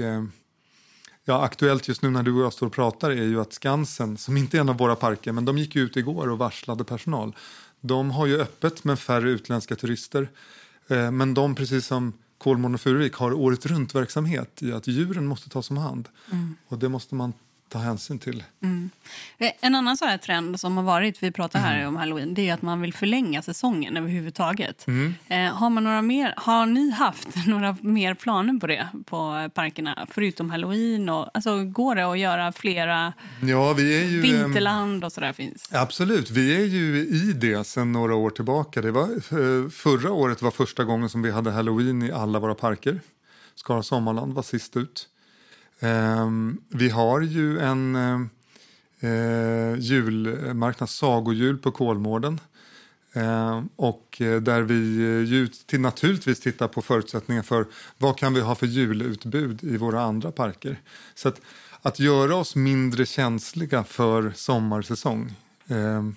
[1.24, 4.16] Ja, aktuellt just nu när du och jag står och pratar är ju att Skansen,
[4.16, 7.36] som inte är en av våra parker, men de gick ut igår och varslade personal.
[7.80, 10.30] De har ju öppet med färre utländska turister.
[10.88, 15.26] Eh, men de, precis som Kolmården och Furuvik, har året runt verksamhet i att djuren
[15.26, 16.08] måste tas om hand.
[16.32, 16.56] Mm.
[16.68, 17.32] Och det måste man
[17.72, 18.44] ta hänsyn till.
[18.62, 18.90] Mm.
[19.38, 21.88] Eh, en annan så här trend som har varit, vi pratar här mm.
[21.88, 24.86] om halloween, det är att man vill förlänga säsongen överhuvudtaget.
[24.86, 25.14] Mm.
[25.28, 30.06] Eh, har, man några mer, har ni haft några mer planer på det på parkerna,
[30.10, 31.08] förutom halloween?
[31.08, 35.68] Och, alltså, går det att göra flera ja, vi är ju, vinterland och sådär finns?
[35.72, 38.82] Absolut, vi är ju i det sedan några år tillbaka.
[38.82, 42.54] Det var, eh, förra året var första gången som vi hade halloween i alla våra
[42.54, 43.00] parker.
[43.54, 45.08] Skara Sommarland var sist ut.
[45.82, 47.96] Ehm, vi har ju en
[49.00, 52.40] eh, julmarknad, Sagojul på Kolmården.
[53.12, 54.74] Eh, och där vi
[55.24, 57.66] ju till, naturligtvis tittar på förutsättningar för
[57.98, 60.80] vad kan vi ha för julutbud i våra andra parker.
[61.14, 61.40] Så att,
[61.82, 65.32] att göra oss mindre känsliga för sommarsäsong,
[65.68, 66.08] eh,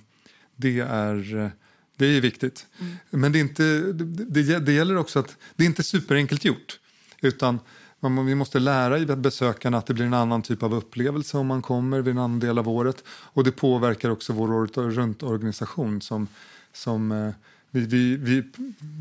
[0.55, 1.51] det, är,
[1.95, 2.67] det är viktigt.
[2.79, 2.95] Mm.
[3.09, 6.79] Men det, är inte, det, det, det gäller också att det är inte superenkelt gjort.
[7.21, 7.59] Utan
[7.99, 11.61] man, vi måste lära besökarna att det blir en annan typ av upplevelse om man
[11.61, 13.03] kommer vid en annan del av året.
[13.07, 16.27] Och det påverkar också vår året runt-organisation som,
[16.73, 17.29] som eh,
[17.71, 18.43] vi, vi, vi,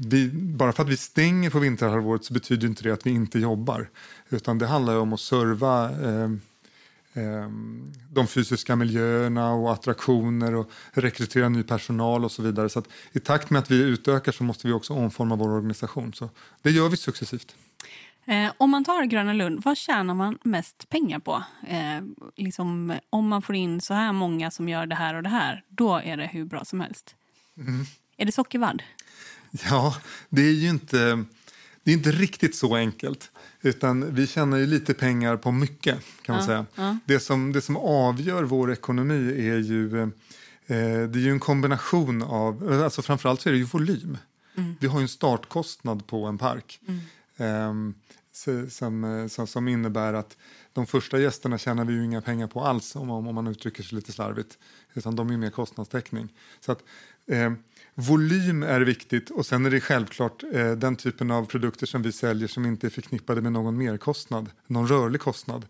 [0.06, 3.38] vi, bara för att vi stänger på vinterhalvåret så betyder inte det att vi inte
[3.38, 3.88] jobbar.
[4.28, 6.30] Utan det handlar om att serva eh,
[7.12, 7.50] eh,
[8.12, 12.68] de fysiska miljöerna och attraktioner och rekrytera ny personal och så vidare.
[12.68, 16.12] Så att I takt med att vi utökar så måste vi också omforma vår organisation.
[16.12, 16.30] Så
[16.62, 17.56] det gör vi successivt.
[18.26, 21.42] Eh, om man tar Gröna Lund, vad tjänar man mest pengar på?
[21.68, 22.02] Eh,
[22.36, 25.62] liksom, om man får in så här många som gör det här och det här,
[25.68, 27.14] då är det hur bra som helst.
[27.58, 27.84] Mm.
[28.16, 28.82] Är det sockervadd?
[29.70, 29.96] Ja,
[30.28, 31.24] det är ju inte,
[31.82, 33.30] det är inte riktigt så enkelt.
[33.62, 36.66] Utan vi tjänar ju lite pengar på mycket kan man Ja, säga.
[36.74, 36.98] ja.
[37.04, 40.08] Det, som, det som avgör vår ekonomi är ju, eh,
[40.66, 44.18] det är ju en kombination av, alltså framförallt så är det ju volym.
[44.56, 44.74] Mm.
[44.80, 46.80] Vi har ju en startkostnad på en park.
[47.36, 48.03] Ehm, så-
[48.68, 50.36] som, eh, som, som innebär att
[50.72, 53.96] de första gästerna tjänar vi ju inga pengar på alls om, om man uttrycker sig
[53.96, 54.58] lite slarvigt.
[54.94, 56.28] Utan de är ju mer kostnadstäckning.
[56.60, 56.84] Så att,
[57.26, 57.52] eh,
[57.94, 62.12] volym är viktigt och sen är det självklart eh, den typen av produkter som vi
[62.12, 65.66] säljer som inte är förknippade med någon merkostnad, någon rörlig kostnad,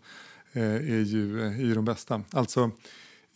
[0.53, 2.21] eh, är, ju, eh, är ju de bästa.
[2.31, 2.71] Alltså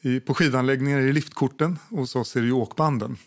[0.02, 3.18] i, på skidanläggningar är det liftkorten och hos oss är det ju åkbanden.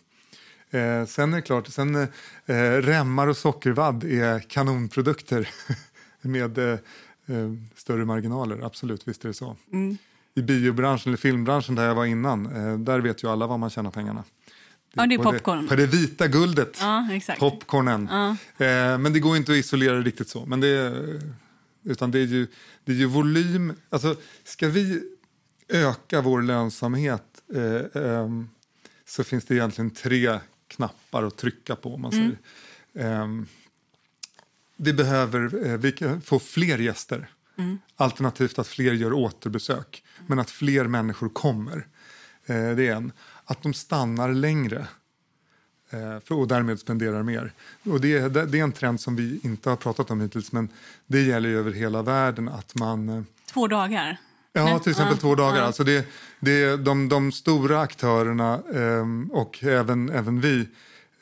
[0.69, 2.07] Eh, sen är det klart, sen, eh,
[2.45, 5.49] eh remmar och sockervadd är kanonprodukter
[6.23, 6.79] med eh,
[7.25, 9.55] eh, större marginaler, absolut, visst är det så.
[9.71, 9.97] Mm.
[10.35, 13.69] I biobranschen eller filmbranschen där jag var innan, eh, där vet ju alla var man
[13.69, 14.23] tjänar pengarna.
[14.93, 15.67] Ja, det är på popcorn.
[15.67, 17.07] på det vita guldet, Ja,
[17.39, 18.07] popcornen.
[18.11, 18.29] Ja.
[18.65, 20.45] Eh, men det går inte att isolera det riktigt så.
[20.45, 21.03] Men det
[21.83, 22.47] utan det är, ju,
[22.85, 23.73] det är ju volym.
[23.89, 25.01] Alltså, ska vi
[25.67, 28.49] öka vår lönsamhet eh, ehm,
[29.05, 31.97] så finns det egentligen tre knappar att trycka på.
[31.97, 32.37] Man säger.
[32.95, 33.45] Ehm,
[34.83, 35.91] vi behöver eh, vi
[36.21, 37.29] få fler gäster.
[37.95, 40.03] Alternativt att fler gör återbesök.
[40.27, 41.87] Men att fler människor kommer.
[42.45, 43.11] Eh, det är en.
[43.45, 44.87] Att de stannar längre.
[45.89, 47.53] Eh, och därmed spenderar mer.
[47.83, 50.51] Och det, är- är en trend som vi inte har pratat om hittills.
[50.51, 50.69] Men
[51.07, 53.25] det gäller ju över hela världen att man...
[53.53, 54.17] Två dagar.
[54.53, 55.57] Ja, till exempel två dagar.
[55.57, 55.63] ja.
[55.63, 56.07] Alltså det,
[56.39, 60.67] det, de, de stora aktörerna ehm, och även, även vi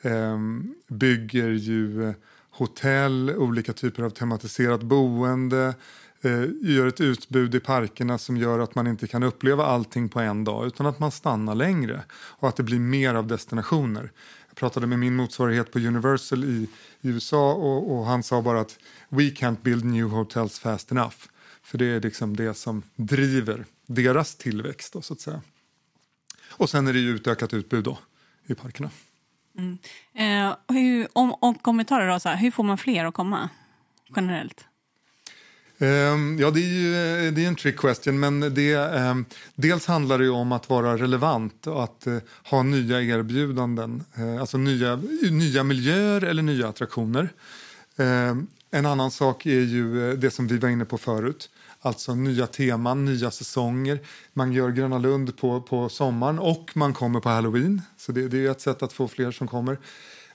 [0.02, 2.14] ehm, bygger ju
[2.52, 5.74] hotell, olika typer av tematiserat boende,
[6.22, 10.20] eh, gör ett utbud i parkerna som gör att man inte kan uppleva allting på
[10.20, 14.12] en dag utan att man stannar längre och att det blir mer av destinationer.
[14.48, 16.68] Jag pratade med min motsvarighet på Universal i,
[17.00, 21.16] i USA och, och han sa bara att we can't build new hotels fast enough.
[21.62, 25.40] För det är liksom det som driver deras tillväxt då, så att säga.
[26.50, 27.98] Och sen är det ju utökat utbud då
[28.46, 28.90] i parkerna.
[29.58, 29.78] Mm.
[30.14, 33.48] Eh, hur, om, om kommentarer då, så här, hur får man fler att komma
[34.16, 34.66] generellt?
[35.82, 40.18] Ehm, ja, det är ju det är en trick question, men det, ehm, dels handlar
[40.18, 45.00] det ju om att vara relevant och att eh, ha nya erbjudanden, eh, alltså nya,
[45.30, 47.28] nya miljöer eller nya attraktioner.
[47.96, 51.50] Ehm, en annan sak är ju eh, det som vi var inne på förut,
[51.82, 54.00] alltså nya teman, nya säsonger.
[54.32, 58.46] Man gör Gröna Lund på, på sommaren och man kommer på halloween, så det, det
[58.46, 59.78] är ett sätt att få fler som kommer.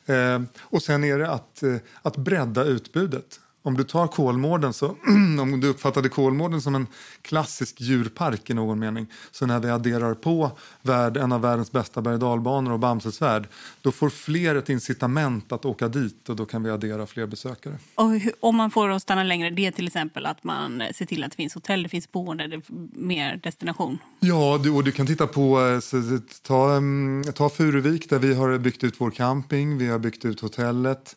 [0.06, 3.40] Eh, och sen är det att, eh, att bredda utbudet.
[3.68, 4.88] Om du tar Kolmården, så,
[5.42, 6.88] om du uppfattade Kolmården som en
[7.22, 10.52] klassisk djurpark i någon mening, så när vi adderar på
[10.82, 13.48] värld, en av världens bästa berg och och Bamses värld,
[13.82, 17.74] då får fler ett incitament att åka dit och då kan vi addera fler besökare.
[17.96, 20.92] Och hur, om man får att stanna längre, det är till exempel att man eh,
[20.94, 22.62] ser till att det finns hotell, det finns boende, det är
[22.94, 23.98] mer destination.
[24.20, 28.34] Ja, du, och du kan titta på, eh, så, ta, um, ta Furuvik där vi
[28.34, 31.16] har byggt ut vår camping, vi har byggt ut hotellet.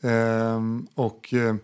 [0.00, 1.54] Ehm, och eh,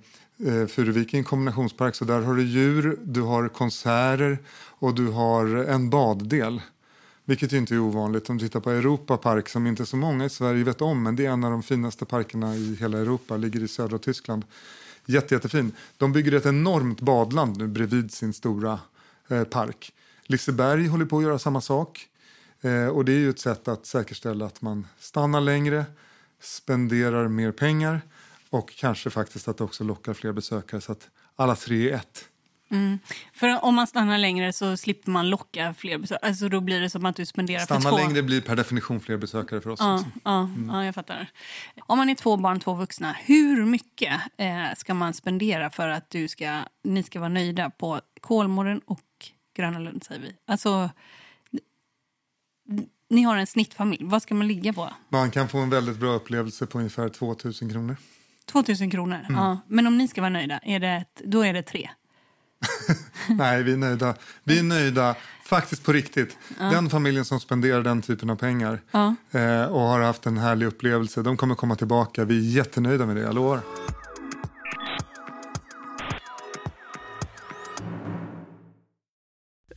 [0.47, 5.09] eh, Furuvik är en kombinationspark så där har du djur, du har konserter och du
[5.09, 6.61] har en baddel.
[7.25, 10.25] Vilket ju inte är ovanligt om du tittar på Europa Park som inte så många
[10.25, 13.37] i Sverige vet om men det är en av de finaste parkerna i hela Europa,
[13.37, 14.45] ligger i södra Tyskland.
[15.07, 15.73] Jätte, jättefin.
[15.97, 18.81] De bygger ett enormt badland nu bredvid sin stora
[19.29, 19.93] eh, park.
[20.27, 22.09] Liseberg håller på att göra samma sak.
[22.61, 25.85] Eh, och det är ju ett sätt att säkerställa att man stannar längre,
[26.41, 28.01] spenderar mer pengar
[28.53, 32.29] och kanske faktiskt att det också lockar fler besökare så att alla tre är ett.
[33.33, 36.29] För om man stannar längre så slipper man locka fler besökare.
[36.29, 37.97] Alltså då blir det som att du spenderar för Stanna två.
[37.97, 39.81] längre blir per definition fler besökare för oss.
[39.81, 40.07] Ja, också.
[40.25, 41.31] ja, ja, jag fattar.
[41.81, 46.11] Om man är två barn, två vuxna, hur mycket eh, ska man spendera för att
[46.11, 49.01] du ska, ni ska vara nöjda på Kolmården och
[49.57, 50.33] Gröna Lund, säger vi?
[50.47, 50.91] Alltså,
[53.11, 54.05] ni har en snittfamilj.
[54.05, 54.91] Vad ska man ligga på?
[55.09, 57.97] Man kan få en väldigt bra upplevelse på ungefär 2000 kronor.
[58.47, 59.27] 2000 kronor.
[59.29, 59.59] Ja.
[59.69, 61.91] Men om ni ska vara nöjda, är det ett, då är det tre.
[63.29, 64.15] Nej, vi är nöjda.
[64.45, 65.15] Vi är nöjda,
[65.45, 66.37] faktiskt på riktigt.
[66.59, 69.15] Den familjen som spenderar den typen av pengar Ja.
[69.31, 72.25] eh, och har haft en härlig upplevelse, de kommer komma tillbaka.
[72.25, 73.61] Vi är jättenöjda med det, jag lovar.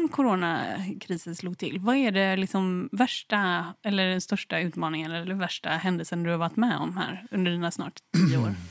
[0.00, 5.68] Innan coronakrisen slog till, vad är det liksom värsta eller den största utmaningen eller värsta
[5.68, 8.54] händelsen du har varit med om här under dina snart tio år?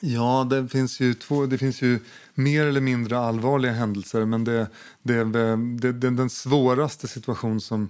[0.00, 1.98] Ja, det finns ju, två, det finns ju
[2.34, 4.66] mer eller mindre allvarliga händelser men det,
[5.02, 7.88] det, det, det, den svåraste situation som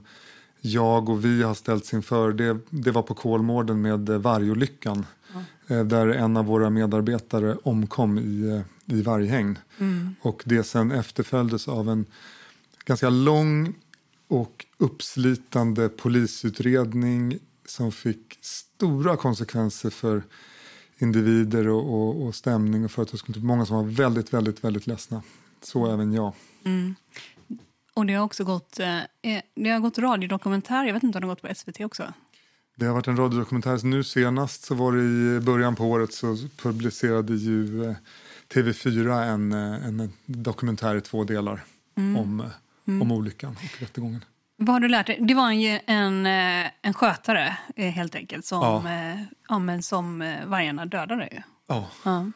[0.60, 5.06] jag och vi har ställts inför det, det var på Kolmården med vargolyckan.
[5.68, 5.88] Mm.
[5.88, 8.48] Där en av våra medarbetare omkom i,
[8.88, 9.58] eh, i varghägn.
[9.78, 10.14] Mm.
[10.22, 12.06] Och det sen efterföljdes av en
[12.86, 13.74] ganska lång
[14.28, 20.22] och uppslitande polisutredning som fick stora konsekvenser för
[20.98, 23.40] individer och, och, och stämning och företagskultur.
[23.40, 25.22] Många som var väldigt, väldigt, väldigt ledsna.
[25.62, 26.32] Så även jag.
[26.64, 26.94] Mm.
[27.94, 30.84] Och det har också gått, eh, eh, det har gått radiodokumentär.
[30.84, 32.12] Jag vet inte om det har gått på SVT också?
[32.76, 33.86] Det har varit en radiodokumentär.
[33.86, 35.02] Nu senast så var det
[35.36, 37.96] i början på året så publicerade ju eh,
[38.48, 41.64] TV4 en, en dokumentär i två delar
[41.96, 42.16] mm.
[42.16, 42.50] om,
[42.86, 43.02] mm.
[43.02, 44.24] om olyckan och rättegången.
[44.56, 45.18] Vad har du lärt dig?
[45.20, 46.26] Det var en, en,
[46.82, 49.16] en skötare helt enkelt som, ja.
[49.48, 51.28] ja men som vargarna dödade.
[51.32, 51.42] Ju.
[51.66, 51.88] Ja.
[52.04, 52.30] ja.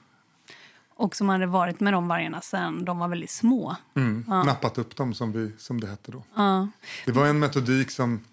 [1.01, 3.77] Och som hade varit med de vargarna sen de var väldigt små.
[3.97, 4.45] Mm, ja.
[4.45, 6.25] Nappat upp dem som, vi, som det hette då.
[6.35, 6.69] Ja.
[7.07, 8.25] Det var en metodik som,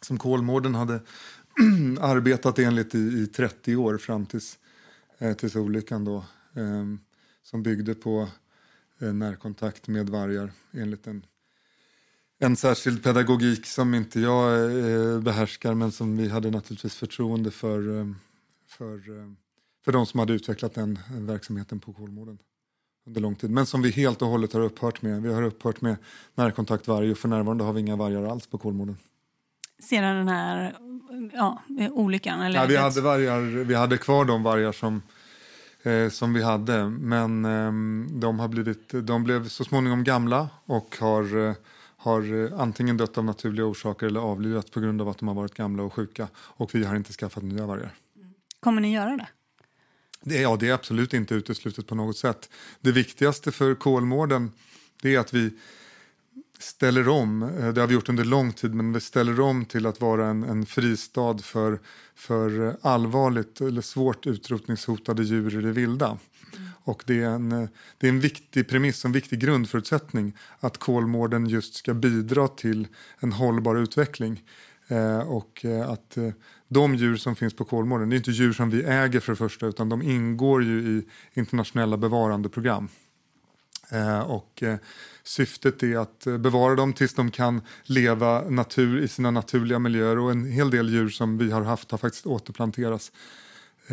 [0.00, 0.94] som Kolmården hade
[2.00, 4.58] arbetat enligt i, i 30 år fram tills,
[5.18, 6.16] eh, tills olyckan då.
[6.54, 6.84] Eh,
[7.42, 8.28] som byggde på
[9.00, 11.26] eh, närkontakt med vargar enligt en,
[12.38, 17.98] en särskild pedagogik som inte jag eh, behärskar men som vi hade naturligtvis förtroende för,
[17.98, 18.06] eh,
[18.68, 19.32] för eh,
[19.84, 22.38] för de som hade utvecklat den verksamheten på Kolmården
[23.06, 23.50] under lång tid.
[23.50, 25.22] Men som vi helt och hållet har upphört med.
[25.22, 25.96] Vi har upphört med
[26.34, 28.96] närkontakt varg och för närvarande har vi inga vargar alls på Kolmården.
[29.82, 30.76] Sedan den här
[31.32, 31.62] ja,
[31.92, 32.40] olyckan?
[32.40, 35.02] Eller ja, vi, hade vargar, vi hade kvar de vargar som,
[35.82, 37.72] eh, som vi hade men eh,
[38.20, 41.54] de, har blivit, de blev så småningom gamla och har, eh,
[42.00, 45.54] har antingen dött av naturliga orsaker eller avlivats på grund av att de har varit
[45.54, 46.28] gamla och sjuka.
[46.36, 47.94] Och vi har inte skaffat nya vargar.
[48.60, 49.28] Kommer ni göra det?
[50.20, 52.50] Det, ja, det är absolut inte uteslutet på något sätt.
[52.80, 54.52] Det viktigaste för Kolmården
[55.02, 55.50] är att vi
[56.58, 59.86] ställer om, eh, det har vi gjort under lång tid, men vi ställer om till
[59.86, 61.78] att vara en, en fristad för,
[62.14, 66.18] för allvarligt eller svårt utrotningshotade djur i det vilda.
[66.88, 67.68] Och det är, en,
[67.98, 73.32] det är en viktig premiss, en viktig grundförutsättning att Kolmården just ska bidra till en
[73.32, 74.42] hållbar utveckling.
[74.88, 76.30] Eh, och eh, att eh,
[76.68, 79.36] de djur som finns på Kolmården, det är inte djur som vi äger för det
[79.36, 82.88] första utan de ingår ju i internationella bevarandeprogram.
[83.90, 84.76] Eh, och eh,
[85.22, 90.18] syftet är att eh, bevara dem tills de kan leva natur i sina naturliga miljöer
[90.18, 93.12] och en hel del djur som vi har haft har faktiskt återplanterats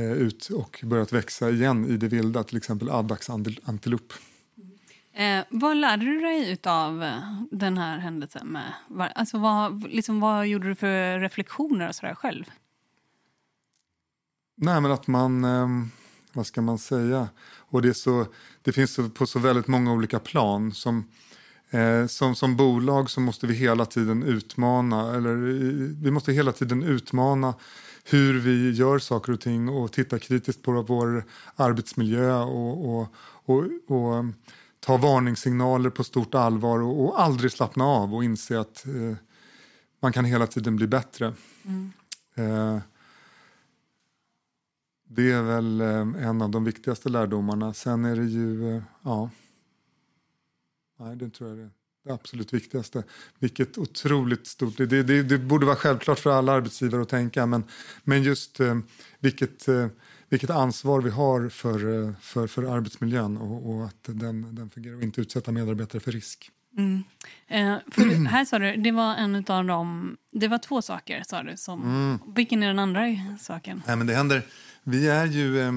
[0.03, 3.29] ut och börjat växa igen i det vilda, till exempel addax
[3.63, 4.13] antilop.
[5.13, 7.05] Eh, vad lärde du dig av
[7.51, 8.47] den här händelsen?
[8.47, 12.43] Med, alltså vad, liksom, vad gjorde du för reflektioner och sådär själv?
[14.55, 15.67] Nej, men att man, eh,
[16.33, 17.29] vad ska man säga?
[17.57, 18.25] Och det, så,
[18.61, 20.71] det finns så, på så väldigt många olika plan.
[20.71, 21.07] Som,
[21.69, 25.35] eh, som, som bolag så måste vi hela tiden utmana, eller
[26.03, 27.53] vi måste hela tiden utmana
[28.09, 31.25] hur vi gör saker och ting och titta kritiskt på vår
[31.55, 33.07] arbetsmiljö och, och,
[33.45, 34.25] och, och
[34.79, 39.17] ta varningssignaler på stort allvar och, och aldrig slappna av och inse att eh,
[39.99, 41.33] man kan hela tiden bli bättre.
[41.65, 41.91] Mm.
[42.35, 42.81] Eh,
[45.07, 47.73] det är väl eh, en av de viktigaste lärdomarna.
[47.73, 49.29] Sen är det ju, eh, ja,
[50.99, 53.03] nej det tror jag är det absolut viktigaste.
[53.39, 57.63] Vilket otroligt stort, det, det, det, borde vara självklart för alla arbetsgivare att tänka men,
[58.03, 58.79] men just eh,
[59.19, 59.87] vilket, eh,
[60.29, 64.95] vilket ansvar vi har för, eh, för, för arbetsmiljön och, och att den, den fungerar
[64.95, 66.51] och inte utsätta medarbetare för risk.
[66.77, 67.03] Mm.
[67.47, 71.43] Eh, för här sa du, det var en av dem, det var två saker sa
[71.43, 71.57] du.
[71.57, 72.19] Som, mm.
[72.35, 73.01] Vilken är den andra
[73.39, 73.83] saken?
[73.87, 74.41] Nej, men det händer,
[74.83, 75.71] vi är ju, eh,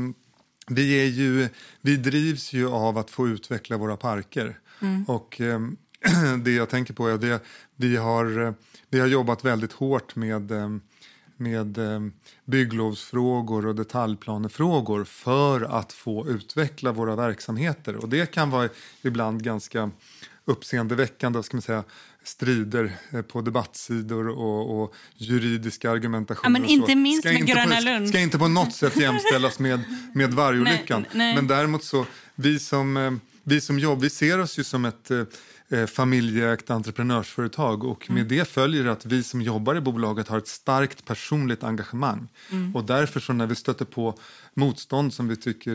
[0.66, 1.48] vi är ju,
[1.80, 4.58] vi drivs ju av att få utveckla våra parker.
[4.80, 5.04] Mm.
[5.04, 5.60] Och eh,
[6.44, 7.38] det jag tänker på är att vi,
[7.76, 8.52] vi, har, eh,
[8.90, 10.68] vi har jobbat väldigt hårt med eh,
[11.38, 12.00] med eh,
[12.44, 17.96] bygglovsfrågor och detaljplanefrågor för att få utveckla våra verksamheter.
[17.96, 18.68] Och det kan vara
[19.02, 19.90] ibland ganska
[20.44, 21.84] uppseendeväckande ska man säga,
[22.24, 22.92] strider
[23.22, 26.56] på debattsidor och, och juridiska argumentationer.
[26.56, 28.08] Ja, men inte minst ska med inte Gröna på, Lund.
[28.08, 29.80] Ska inte på något sätt jämställas med,
[30.14, 31.04] med vargolyckan.
[31.12, 35.86] Men däremot så, vi som, vi som jobb, vi ser oss ju som ett eh,
[35.86, 38.28] familjeägt entreprenörsföretag och med mm.
[38.28, 42.28] det följer att vi som jobbar i bolaget har ett starkt personligt engagemang.
[42.50, 42.76] Mm.
[42.76, 44.18] Och därför så när vi stöter på
[44.54, 45.70] motstånd som vi tycker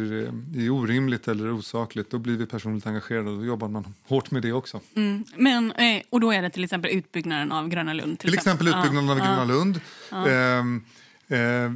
[0.55, 4.41] är orimligt eller osakligt, då blir vi personligt engagerade och då jobbar man hårt med
[4.41, 4.79] det också.
[4.95, 5.23] Mm.
[5.37, 8.19] Men, eh, och då är det till exempel utbyggnaden av Gröna Lund?
[8.19, 9.79] Till, till exempel, exempel utbyggnaden ah, av Gröna ah, Lund.
[10.09, 10.27] Ah.
[10.27, 11.71] Eh,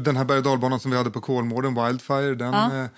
[0.00, 2.88] den här berg och dalbanan som vi hade på Kolmården, Wildfire, den eh, Eh,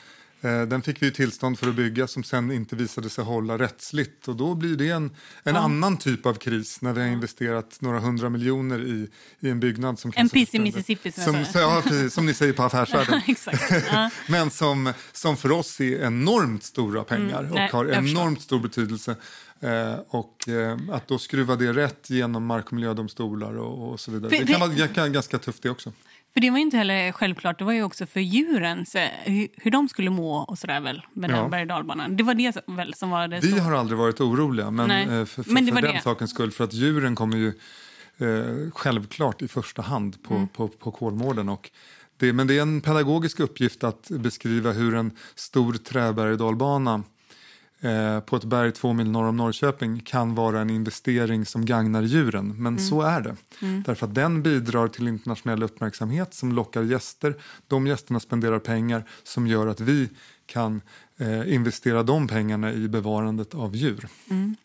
[0.48, 4.28] den fick vi tillstånd för att bygga som sen inte visade sig hålla rättsligt.
[4.28, 5.10] Och då blir det en,
[5.42, 5.60] en ja.
[5.60, 9.08] annan typ av kris när vi har investerat några hundra miljoner i,
[9.40, 9.98] i en byggnad.
[9.98, 13.22] Som en piss i Mississippi som, som, ja, som ni säger på Affärsvärlden.
[13.92, 14.10] ja.
[14.28, 18.58] Men som, som för oss är enormt stora pengar mm, nej, och har enormt stor
[18.58, 19.16] betydelse.
[19.60, 24.10] Eh, och eh, att då skruva det rätt genom mark och miljödomstolar och, och så
[24.10, 24.30] vidare.
[24.30, 25.92] För, det kan vara ganska tufft det också.
[26.34, 28.86] För det var inte heller självklart, det var ju också för djuren,
[29.24, 31.36] hur, hur de skulle må och sådär väl med ja.
[31.36, 31.66] den berg
[32.16, 35.04] Det var det väl som var det Vi har aldrig varit oroliga, men Nej.
[35.04, 36.00] Eh, för, för, men för den det.
[36.00, 37.48] sakens skull, för att djuren kommer ju
[38.18, 40.48] eh, självklart i första hand på, mm.
[40.48, 41.48] på, på Kolmården.
[41.48, 41.70] Och
[42.16, 46.36] det, men det är en pedagogisk uppgift att beskriva hur en stor träberg
[47.84, 52.02] Eh, på ett berg två mil norr om Norrköping kan vara en investering som gagnar
[52.02, 52.48] djuren.
[52.48, 52.78] Men mm.
[52.78, 53.36] så är det.
[53.62, 53.82] Mm.
[53.86, 57.34] Därför att den bidrar till internationell uppmärksamhet som lockar gäster.
[57.68, 60.08] De gästerna spenderar pengar som gör att vi
[60.46, 60.80] kan
[61.18, 64.08] eh, investera de pengarna i bevarandet av djur.
[64.30, 64.56] Mm.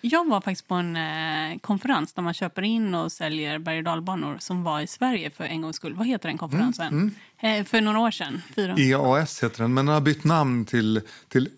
[0.00, 3.84] Jag var faktiskt på en eh, konferens där man köper in och säljer berg och
[3.84, 5.94] dalbanor som var i Sverige för en gångs skull.
[5.94, 6.86] Vad heter den konferensen?
[6.86, 7.60] Mm, mm.
[7.60, 8.42] Eh, för några år sedan.
[8.54, 8.74] Fyra.
[8.78, 11.48] EAS heter den, men den har bytt namn till, till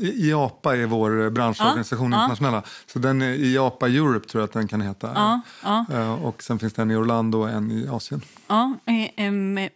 [0.00, 2.56] IAPA är vår branschorganisation ja, internationella.
[2.56, 2.70] Ja.
[2.86, 5.10] Så den är IAPA Europe tror jag att den kan heta.
[5.14, 5.86] Ja, ja.
[5.92, 8.20] Eh, och sen finns det en i Orlando och en i Asien.
[8.46, 8.74] Ja,
[9.16, 9.32] eh,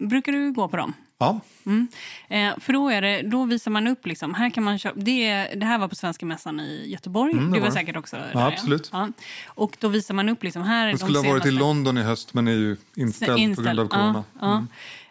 [0.09, 0.95] brukar du gå på dem?
[1.21, 1.41] Ja.
[1.67, 1.89] Mm.
[2.29, 5.47] Eh, för då, är det, då visar man upp, liksom, här kan man köpa, det,
[5.55, 8.31] det här var på Svenska Mässan i Göteborg, mm, du var, var säkert också där.
[8.35, 8.89] Ja, absolut.
[8.93, 9.09] Ja.
[9.47, 12.03] Och då visar man upp, liksom, här Det skulle de ha varit i London i
[12.03, 13.57] höst men är ju inställd, inställd.
[13.57, 14.25] på grund av corona.
[14.41, 14.67] Ja,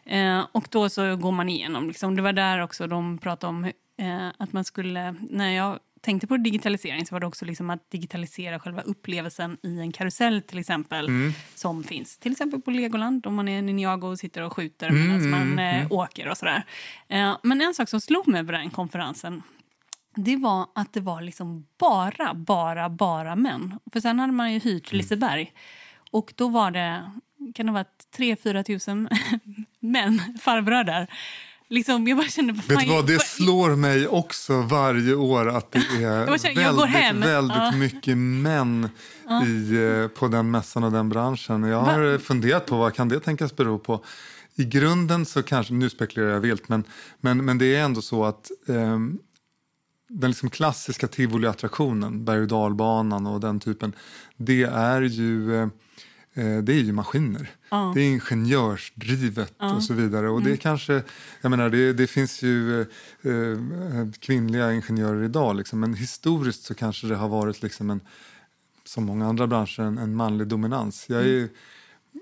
[0.05, 0.39] mm.
[0.39, 3.66] eh, och då så går man igenom, liksom, det var där också de pratade om
[3.97, 7.91] eh, att man skulle, när jag tänkte på digitalisering så var det också liksom att
[7.91, 11.08] digitalisera själva upplevelsen i en karusell till exempel.
[11.08, 11.34] Mm.
[11.56, 15.08] Som finns till exempel på Legoland om man är Ninjago och sitter och skjuter mm,
[15.08, 15.91] medan man mm, eh, mm.
[15.91, 16.64] åker och sådär.
[17.08, 19.43] Eh, men en sak som slog mig på den konferensen
[20.16, 23.80] det var att det var liksom bara, bara, bara män.
[23.93, 24.97] För sen hade man ju hyrt mm.
[24.97, 25.54] Liseberg.
[26.12, 27.12] Och då var det,
[27.56, 27.86] kan det vara
[28.18, 29.10] 3-4 tusen
[29.80, 31.08] män, farbröder
[31.72, 35.80] Liksom, jag bara kände, Vet du vad, det slår mig också varje år att det
[36.03, 37.72] är känner, väldigt, väldigt ja.
[37.72, 38.89] mycket män
[39.28, 39.45] ja.
[39.45, 41.63] i, eh, på den mässan och den branschen.
[41.63, 42.20] Jag har Va?
[42.20, 44.03] funderat på vad kan det tänkas bero på.
[44.55, 46.84] I grunden så kanske, nu spekulerar jag vilt, men,
[47.20, 48.99] men, men det är ändå så att eh,
[50.07, 53.93] den liksom klassiska tivoliattraktionen, berg och dalbanan och den typen,
[54.38, 55.67] det är ju Eh,
[56.63, 57.49] det är ju maskiner.
[57.69, 57.91] Ja.
[57.95, 59.75] Det är ingenjörsdrivet ja.
[59.75, 60.29] och så vidare.
[60.29, 60.51] Och mm.
[60.51, 61.03] det kanske,
[61.41, 62.87] jag menar, det, det finns ju eh,
[63.21, 68.01] eh, kvinnliga ingenjörer idag, liksom, men historiskt så kanske det har varit liksom en,
[68.85, 71.05] som många andra branscher, en, en manlig dominans.
[71.09, 71.49] Jag är, mm.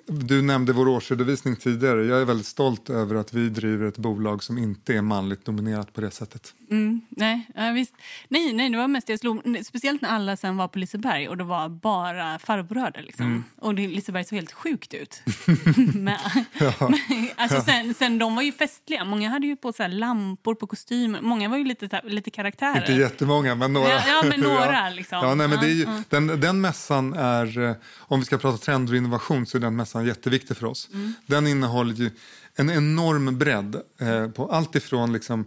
[0.08, 2.06] Du nämnde vår årsredovisning tidigare.
[2.06, 5.94] Jag är väldigt stolt över att vi driver ett bolag som inte är manligt dominerat
[5.94, 6.54] på det sättet.
[6.72, 7.94] Mm, nej, ja, visst.
[8.28, 11.38] nej, nej, det var mest jag slog, speciellt när alla sen var på Liseberg och
[11.38, 13.02] det var bara farbröder.
[13.02, 13.26] Liksom.
[13.26, 13.44] Mm.
[13.58, 15.22] Och det, Liseberg såg helt sjukt ut.
[15.94, 16.18] men,
[16.60, 16.74] ja.
[16.80, 19.06] men, alltså, sen, sen, de var ju festliga.
[19.06, 21.22] Många hade ju på så lampor på kostymer.
[21.22, 22.80] Många var ju lite, här, lite karaktärer.
[22.80, 23.90] Inte jättemånga, men några.
[23.90, 24.90] Ja, ja men några.
[24.90, 25.18] Liksom.
[25.22, 28.58] Ja, nej, men det är ju, den, den mässan är, eh, om vi ska prata
[28.58, 30.90] trender och innovation, så är den mässan jätteviktig för oss.
[30.94, 31.14] Mm.
[31.26, 32.12] Den innehåller ju
[32.56, 35.46] en enorm bredd eh, på allt ifrån liksom,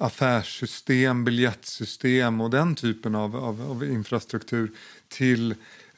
[0.00, 4.72] affärssystem, biljettsystem och den typen av, av, av infrastruktur
[5.08, 5.54] till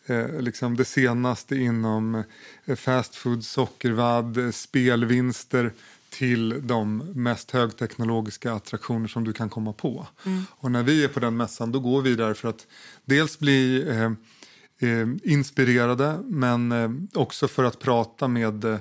[0.06, 2.24] eh, liksom det senaste inom
[2.64, 5.72] eh, fast food, sockervadd, eh, spelvinster
[6.10, 10.06] till de mest högteknologiska attraktioner som du kan komma på.
[10.26, 10.44] Mm.
[10.50, 12.66] Och när vi är på den mässan då går vi där för att
[13.04, 14.12] dels bli eh,
[14.90, 18.80] eh, inspirerade men eh, också för att prata med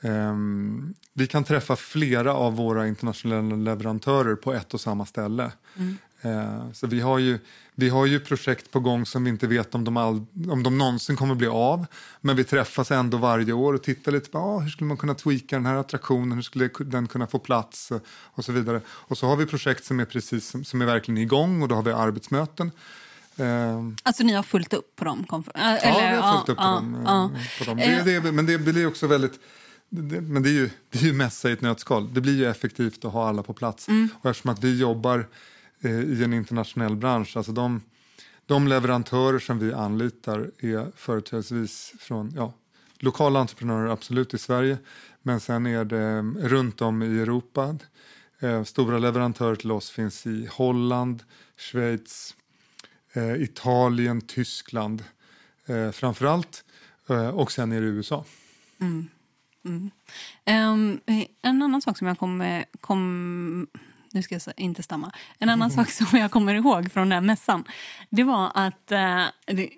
[0.00, 5.52] Um, vi kan träffa flera av våra internationella leverantörer på ett och samma ställe.
[5.76, 5.98] Mm.
[6.24, 7.38] Uh, så vi har, ju,
[7.74, 10.78] vi har ju projekt på gång som vi inte vet om de, all, om de
[10.78, 11.86] någonsin kommer bli av.
[12.20, 15.14] Men vi träffas ändå varje år och tittar lite på ah, hur skulle man kunna
[15.14, 18.80] tweaka den här attraktionen, hur skulle den kunna få plats och, så vidare.
[18.88, 21.74] Och så har vi projekt som är precis som, som är verkligen igång och då
[21.74, 22.70] har vi arbetsmöten.
[23.40, 25.26] Uh, alltså ni har fullt upp på dem?
[25.30, 25.42] ja,
[25.84, 27.76] vi har fullt upp på, dem, på dem.
[27.76, 29.40] Det, det, men det blir också väldigt
[29.88, 32.14] det, men det är, ju, det är ju mässa i ett nötskal.
[32.14, 33.88] Det blir ju effektivt att ha alla på plats.
[33.88, 34.08] Mm.
[34.20, 35.26] Och eftersom att vi jobbar
[35.80, 37.80] eh, i en internationell bransch, alltså de,
[38.46, 42.52] de leverantörer som vi anlitar är företrädesvis från ja,
[42.98, 44.78] lokala entreprenörer, absolut i Sverige,
[45.22, 47.78] men sen är det runt om i Europa.
[48.40, 51.22] Eh, stora leverantörer till oss finns i Holland,
[51.56, 52.34] Schweiz,
[53.12, 55.04] eh, Italien, Tyskland
[55.66, 56.64] eh, framför allt,
[57.08, 58.24] eh, och sen är det USA.
[58.80, 59.08] Mm.
[59.64, 59.90] Mm.
[60.46, 61.00] Um,
[61.42, 62.64] en annan sak som jag kommer...
[62.80, 63.66] Kom,
[64.12, 65.12] nu ska jag inte stamma.
[65.38, 67.64] En annan sak som jag kommer ihåg från den mässan
[68.10, 69.70] det var att, uh, det,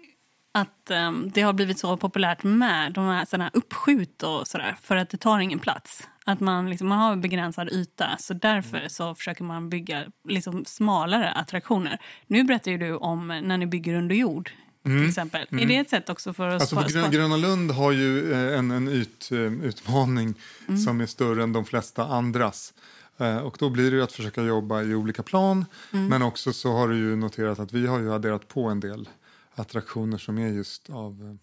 [0.52, 4.76] att um, det har blivit så populärt med de här, såna här uppskjut och sådär
[4.82, 6.08] för att det tar ingen plats.
[6.24, 11.32] Att man, liksom, man har begränsad yta, så därför så försöker man bygga liksom, smalare
[11.32, 11.98] attraktioner.
[12.26, 14.50] Nu berättar du om när ni bygger under jord
[14.84, 14.98] Mm.
[14.98, 15.46] Till exempel.
[15.50, 15.64] Mm.
[15.64, 17.08] Är det ett sätt också för att alltså, spara?
[17.08, 20.34] Gröna Lund har ju eh, en, en yt, eh, utmaning
[20.68, 20.80] mm.
[20.80, 22.74] som är större än de flesta andras.
[23.18, 25.64] Eh, och då blir det att försöka jobba i olika plan.
[25.92, 26.06] Mm.
[26.06, 29.08] Men också så har du ju noterat att vi har ju adderat på en del
[29.54, 31.38] attraktioner som är just av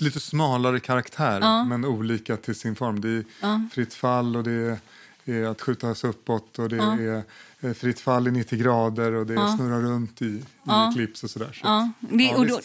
[0.00, 1.64] lite smalare karaktär ja.
[1.64, 3.00] men olika till sin form.
[3.00, 3.62] Det är ja.
[3.72, 4.78] fritt fall och det är
[5.28, 7.22] är att skjutas uppåt och det ja.
[7.60, 9.54] är fritt fall i 90 grader och det ja.
[9.56, 10.92] snurrar runt i, i ja.
[10.94, 11.52] klips och sådär.
[11.52, 11.90] Så, ja.
[12.00, 12.60] Det, och då,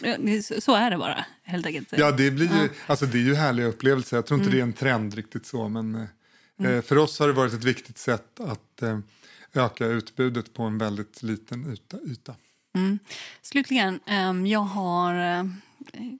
[0.59, 1.87] så är det bara, helt enkelt.
[1.97, 4.17] Ja, det, blir ju, alltså, det är ju härliga upplevelser.
[4.17, 4.57] Jag tror inte mm.
[4.57, 6.05] det är en trend riktigt så, men eh,
[6.59, 6.83] mm.
[6.83, 8.99] för oss har det varit ett viktigt sätt att eh,
[9.53, 11.97] öka utbudet på en väldigt liten yta.
[12.05, 12.35] yta.
[12.75, 12.99] Mm.
[13.41, 13.99] Slutligen,
[14.29, 15.13] um, jag har...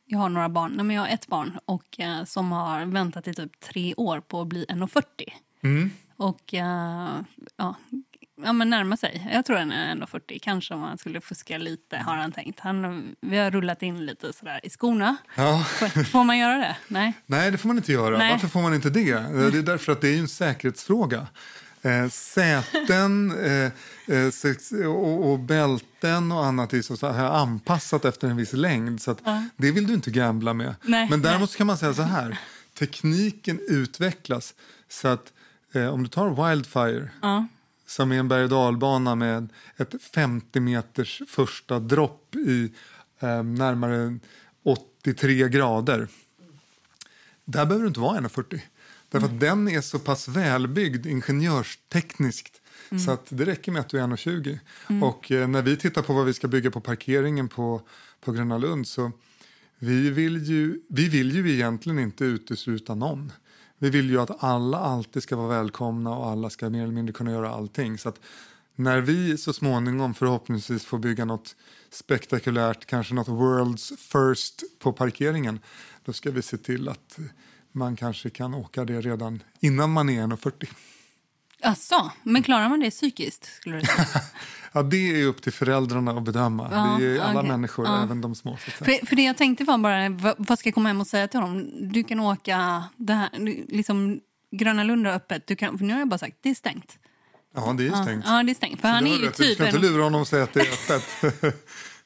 [0.06, 0.74] Jag har några barn.
[0.76, 4.42] Nej, men jag har ett barn och, som har väntat i typ tre år på
[4.42, 5.04] att bli 1,40.
[5.64, 5.92] Mm.
[6.18, 6.60] Och uh,
[7.58, 7.76] ja,
[8.44, 9.30] ja, men närma sig.
[9.34, 10.40] Jag tror han är 1,40.
[10.42, 12.60] Kanske om han skulle fuska lite har han tänkt.
[12.60, 15.16] Han, vi har rullat in lite sådär i skorna.
[15.36, 15.64] Ja.
[16.12, 16.78] Får, man göra det?
[16.88, 17.14] Nej.
[17.26, 18.18] Nej, det får man inte göra.
[18.18, 18.32] Nej.
[18.32, 19.14] Varför får man inte det?
[19.52, 21.28] Det är därför att det är en säkerhetsfråga.
[21.86, 23.72] Eh, säten eh,
[24.18, 29.02] eh, och, och, bälten och annat är så här anpassat efter en viss längd.
[29.02, 29.44] Så ja.
[29.58, 30.76] Det vill du inte gambla med.
[30.82, 31.58] Nej, Men däremot nej.
[31.58, 32.38] kan man säga så här.
[32.80, 34.54] Tekniken utvecklas
[34.90, 35.34] så att
[35.74, 37.48] Eh, om du tar Wildfire, ja.
[37.86, 42.74] som är en berg och dalbana med ett 50 meters första dropp i
[43.20, 44.20] eh, närmare
[44.64, 46.08] 83 grader.
[47.46, 48.60] Där behöver du inte vara 1,40.
[49.10, 49.40] Därför mm.
[49.40, 53.04] den är så pass välbyggd ingenjörstekniskt mm.
[53.04, 54.60] så att det räcker med att du är 1,20.
[54.90, 55.04] Mm.
[55.04, 57.82] Och eh, när vi tittar på vad vi ska bygga på parkeringen på,
[58.22, 59.12] på Gröna Lund så
[59.80, 63.32] vi vill, ju, vi vill ju egentligen inte utesluta någon.
[63.84, 67.14] Vi vill ju att alla alltid ska vara välkomna och alla ska mer eller mindre
[67.14, 67.98] kunna göra allting.
[67.98, 68.20] Så att
[68.76, 71.56] när vi så småningom förhoppningsvis får bygga något
[71.90, 75.60] spektakulärt, kanske något world's first på parkeringen,
[76.06, 77.20] då ska vi se till att
[77.72, 80.68] man kanske kan åka det redan innan man är 1,40.
[81.64, 83.46] Asså, men klarar man det psykiskt?
[83.46, 84.08] Skulle du säga?
[84.72, 86.70] ja, det är upp till föräldrarna att bedöma.
[86.72, 87.52] Ja, det är alla okay.
[87.52, 88.04] människor, ja.
[88.04, 88.58] även de små.
[88.58, 91.40] För, för det jag tänkte var bara, vad ska jag komma hem och säga till
[91.40, 91.70] honom?
[91.92, 93.30] Du kan åka, det här,
[93.68, 94.20] liksom,
[94.52, 95.48] Gröna Lund är öppet.
[95.48, 96.98] Du kan, för nu har jag bara sagt, det är stängt.
[97.56, 98.26] Ja, det är stängt.
[98.28, 98.82] Ja, det är stängt.
[98.82, 100.74] För han är ju typ du ska inte lura honom och säga att det är
[100.74, 101.54] öppet.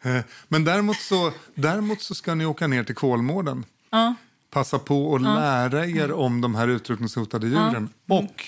[0.47, 3.65] Men däremot så, däremot så ska ni åka ner till Kolmården.
[3.89, 4.15] Ja
[4.57, 8.43] passa på att lära er om de här utrotningshotade djuren och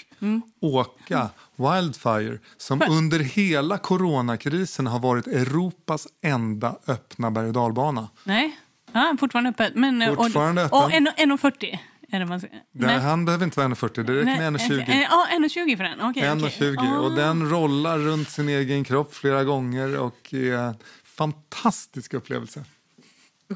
[0.60, 8.07] åka Wildfire som under hela coronakrisen har varit Europas enda öppna berg och dalbana.
[8.24, 8.60] Nej,
[8.91, 9.76] ja, fortfarande öppet.
[9.76, 11.07] Men, och- Fortfarande och, öppen.
[11.07, 11.78] Och 1,40
[12.12, 12.41] är det man.
[12.72, 14.89] Det, han behöver inte vara 1,40, det räcker med 1,20.
[14.89, 16.01] eh, Ja, 1,20 för den.
[16.01, 16.49] Okej, okej.
[16.76, 17.16] 1,20 och Ah.
[17.16, 22.64] den rollar runt sin egen kropp flera gånger och är en fantastisk upplevelse.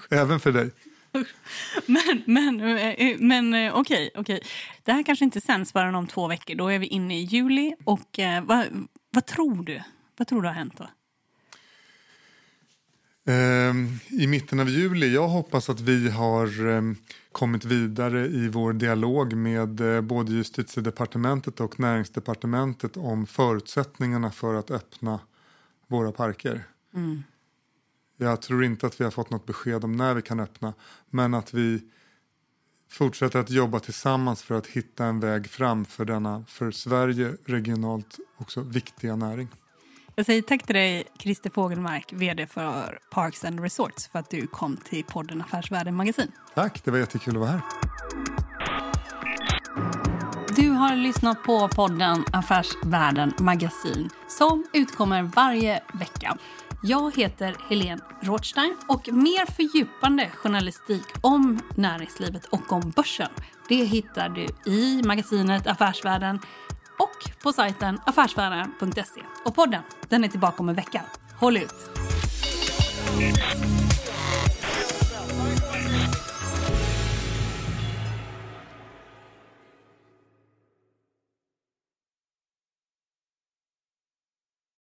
[0.10, 0.70] Även för dig.
[1.86, 4.42] Men, men, eh, men eh, okej, okej.
[4.84, 6.56] Det här kanske inte sänds förrän om två veckor.
[6.56, 7.76] Då är vi inne i juli.
[7.84, 9.82] Och eh, vad, vad tror du?
[10.18, 10.88] Vad tror du har hänt då?
[13.26, 16.96] Ehm, I mitten av juli, jag hoppas att vi har ehm,
[17.32, 24.72] kommit vidare i vår dialog med eh, både justitiedepartementet och näringsdepartementet om förutsättningarna för att
[24.72, 25.20] öppna
[25.88, 26.64] våra parker.
[28.18, 30.74] Jag tror inte att vi har fått något besked om när vi kan öppna
[31.10, 31.82] men att vi
[32.90, 38.18] fortsätter att jobba tillsammans för att hitta en väg fram för denna för Sverige regionalt
[38.38, 39.48] också viktiga näring.
[40.16, 44.48] Jag säger tack till dig, Christer Fogelmark, vd för Parks and Resorts, för att du
[44.48, 46.32] kom till podden Affärsvärlden Magasin.
[46.56, 47.62] Tack, det var jättekul att vara här.
[50.56, 56.38] Du har lyssnat på podden Affärsvärlden Magasin som utkommer varje vecka.
[56.86, 63.30] Jag heter Helene Rothstein och mer fördjupande journalistik om näringslivet och om börsen
[63.70, 66.40] det hittar du i magasinet Affärsvärlden
[67.00, 69.22] och på sajten affärsvärlden.se.
[69.46, 71.02] Och podden den är tillbaka om en vecka.
[71.40, 71.90] Håll ut!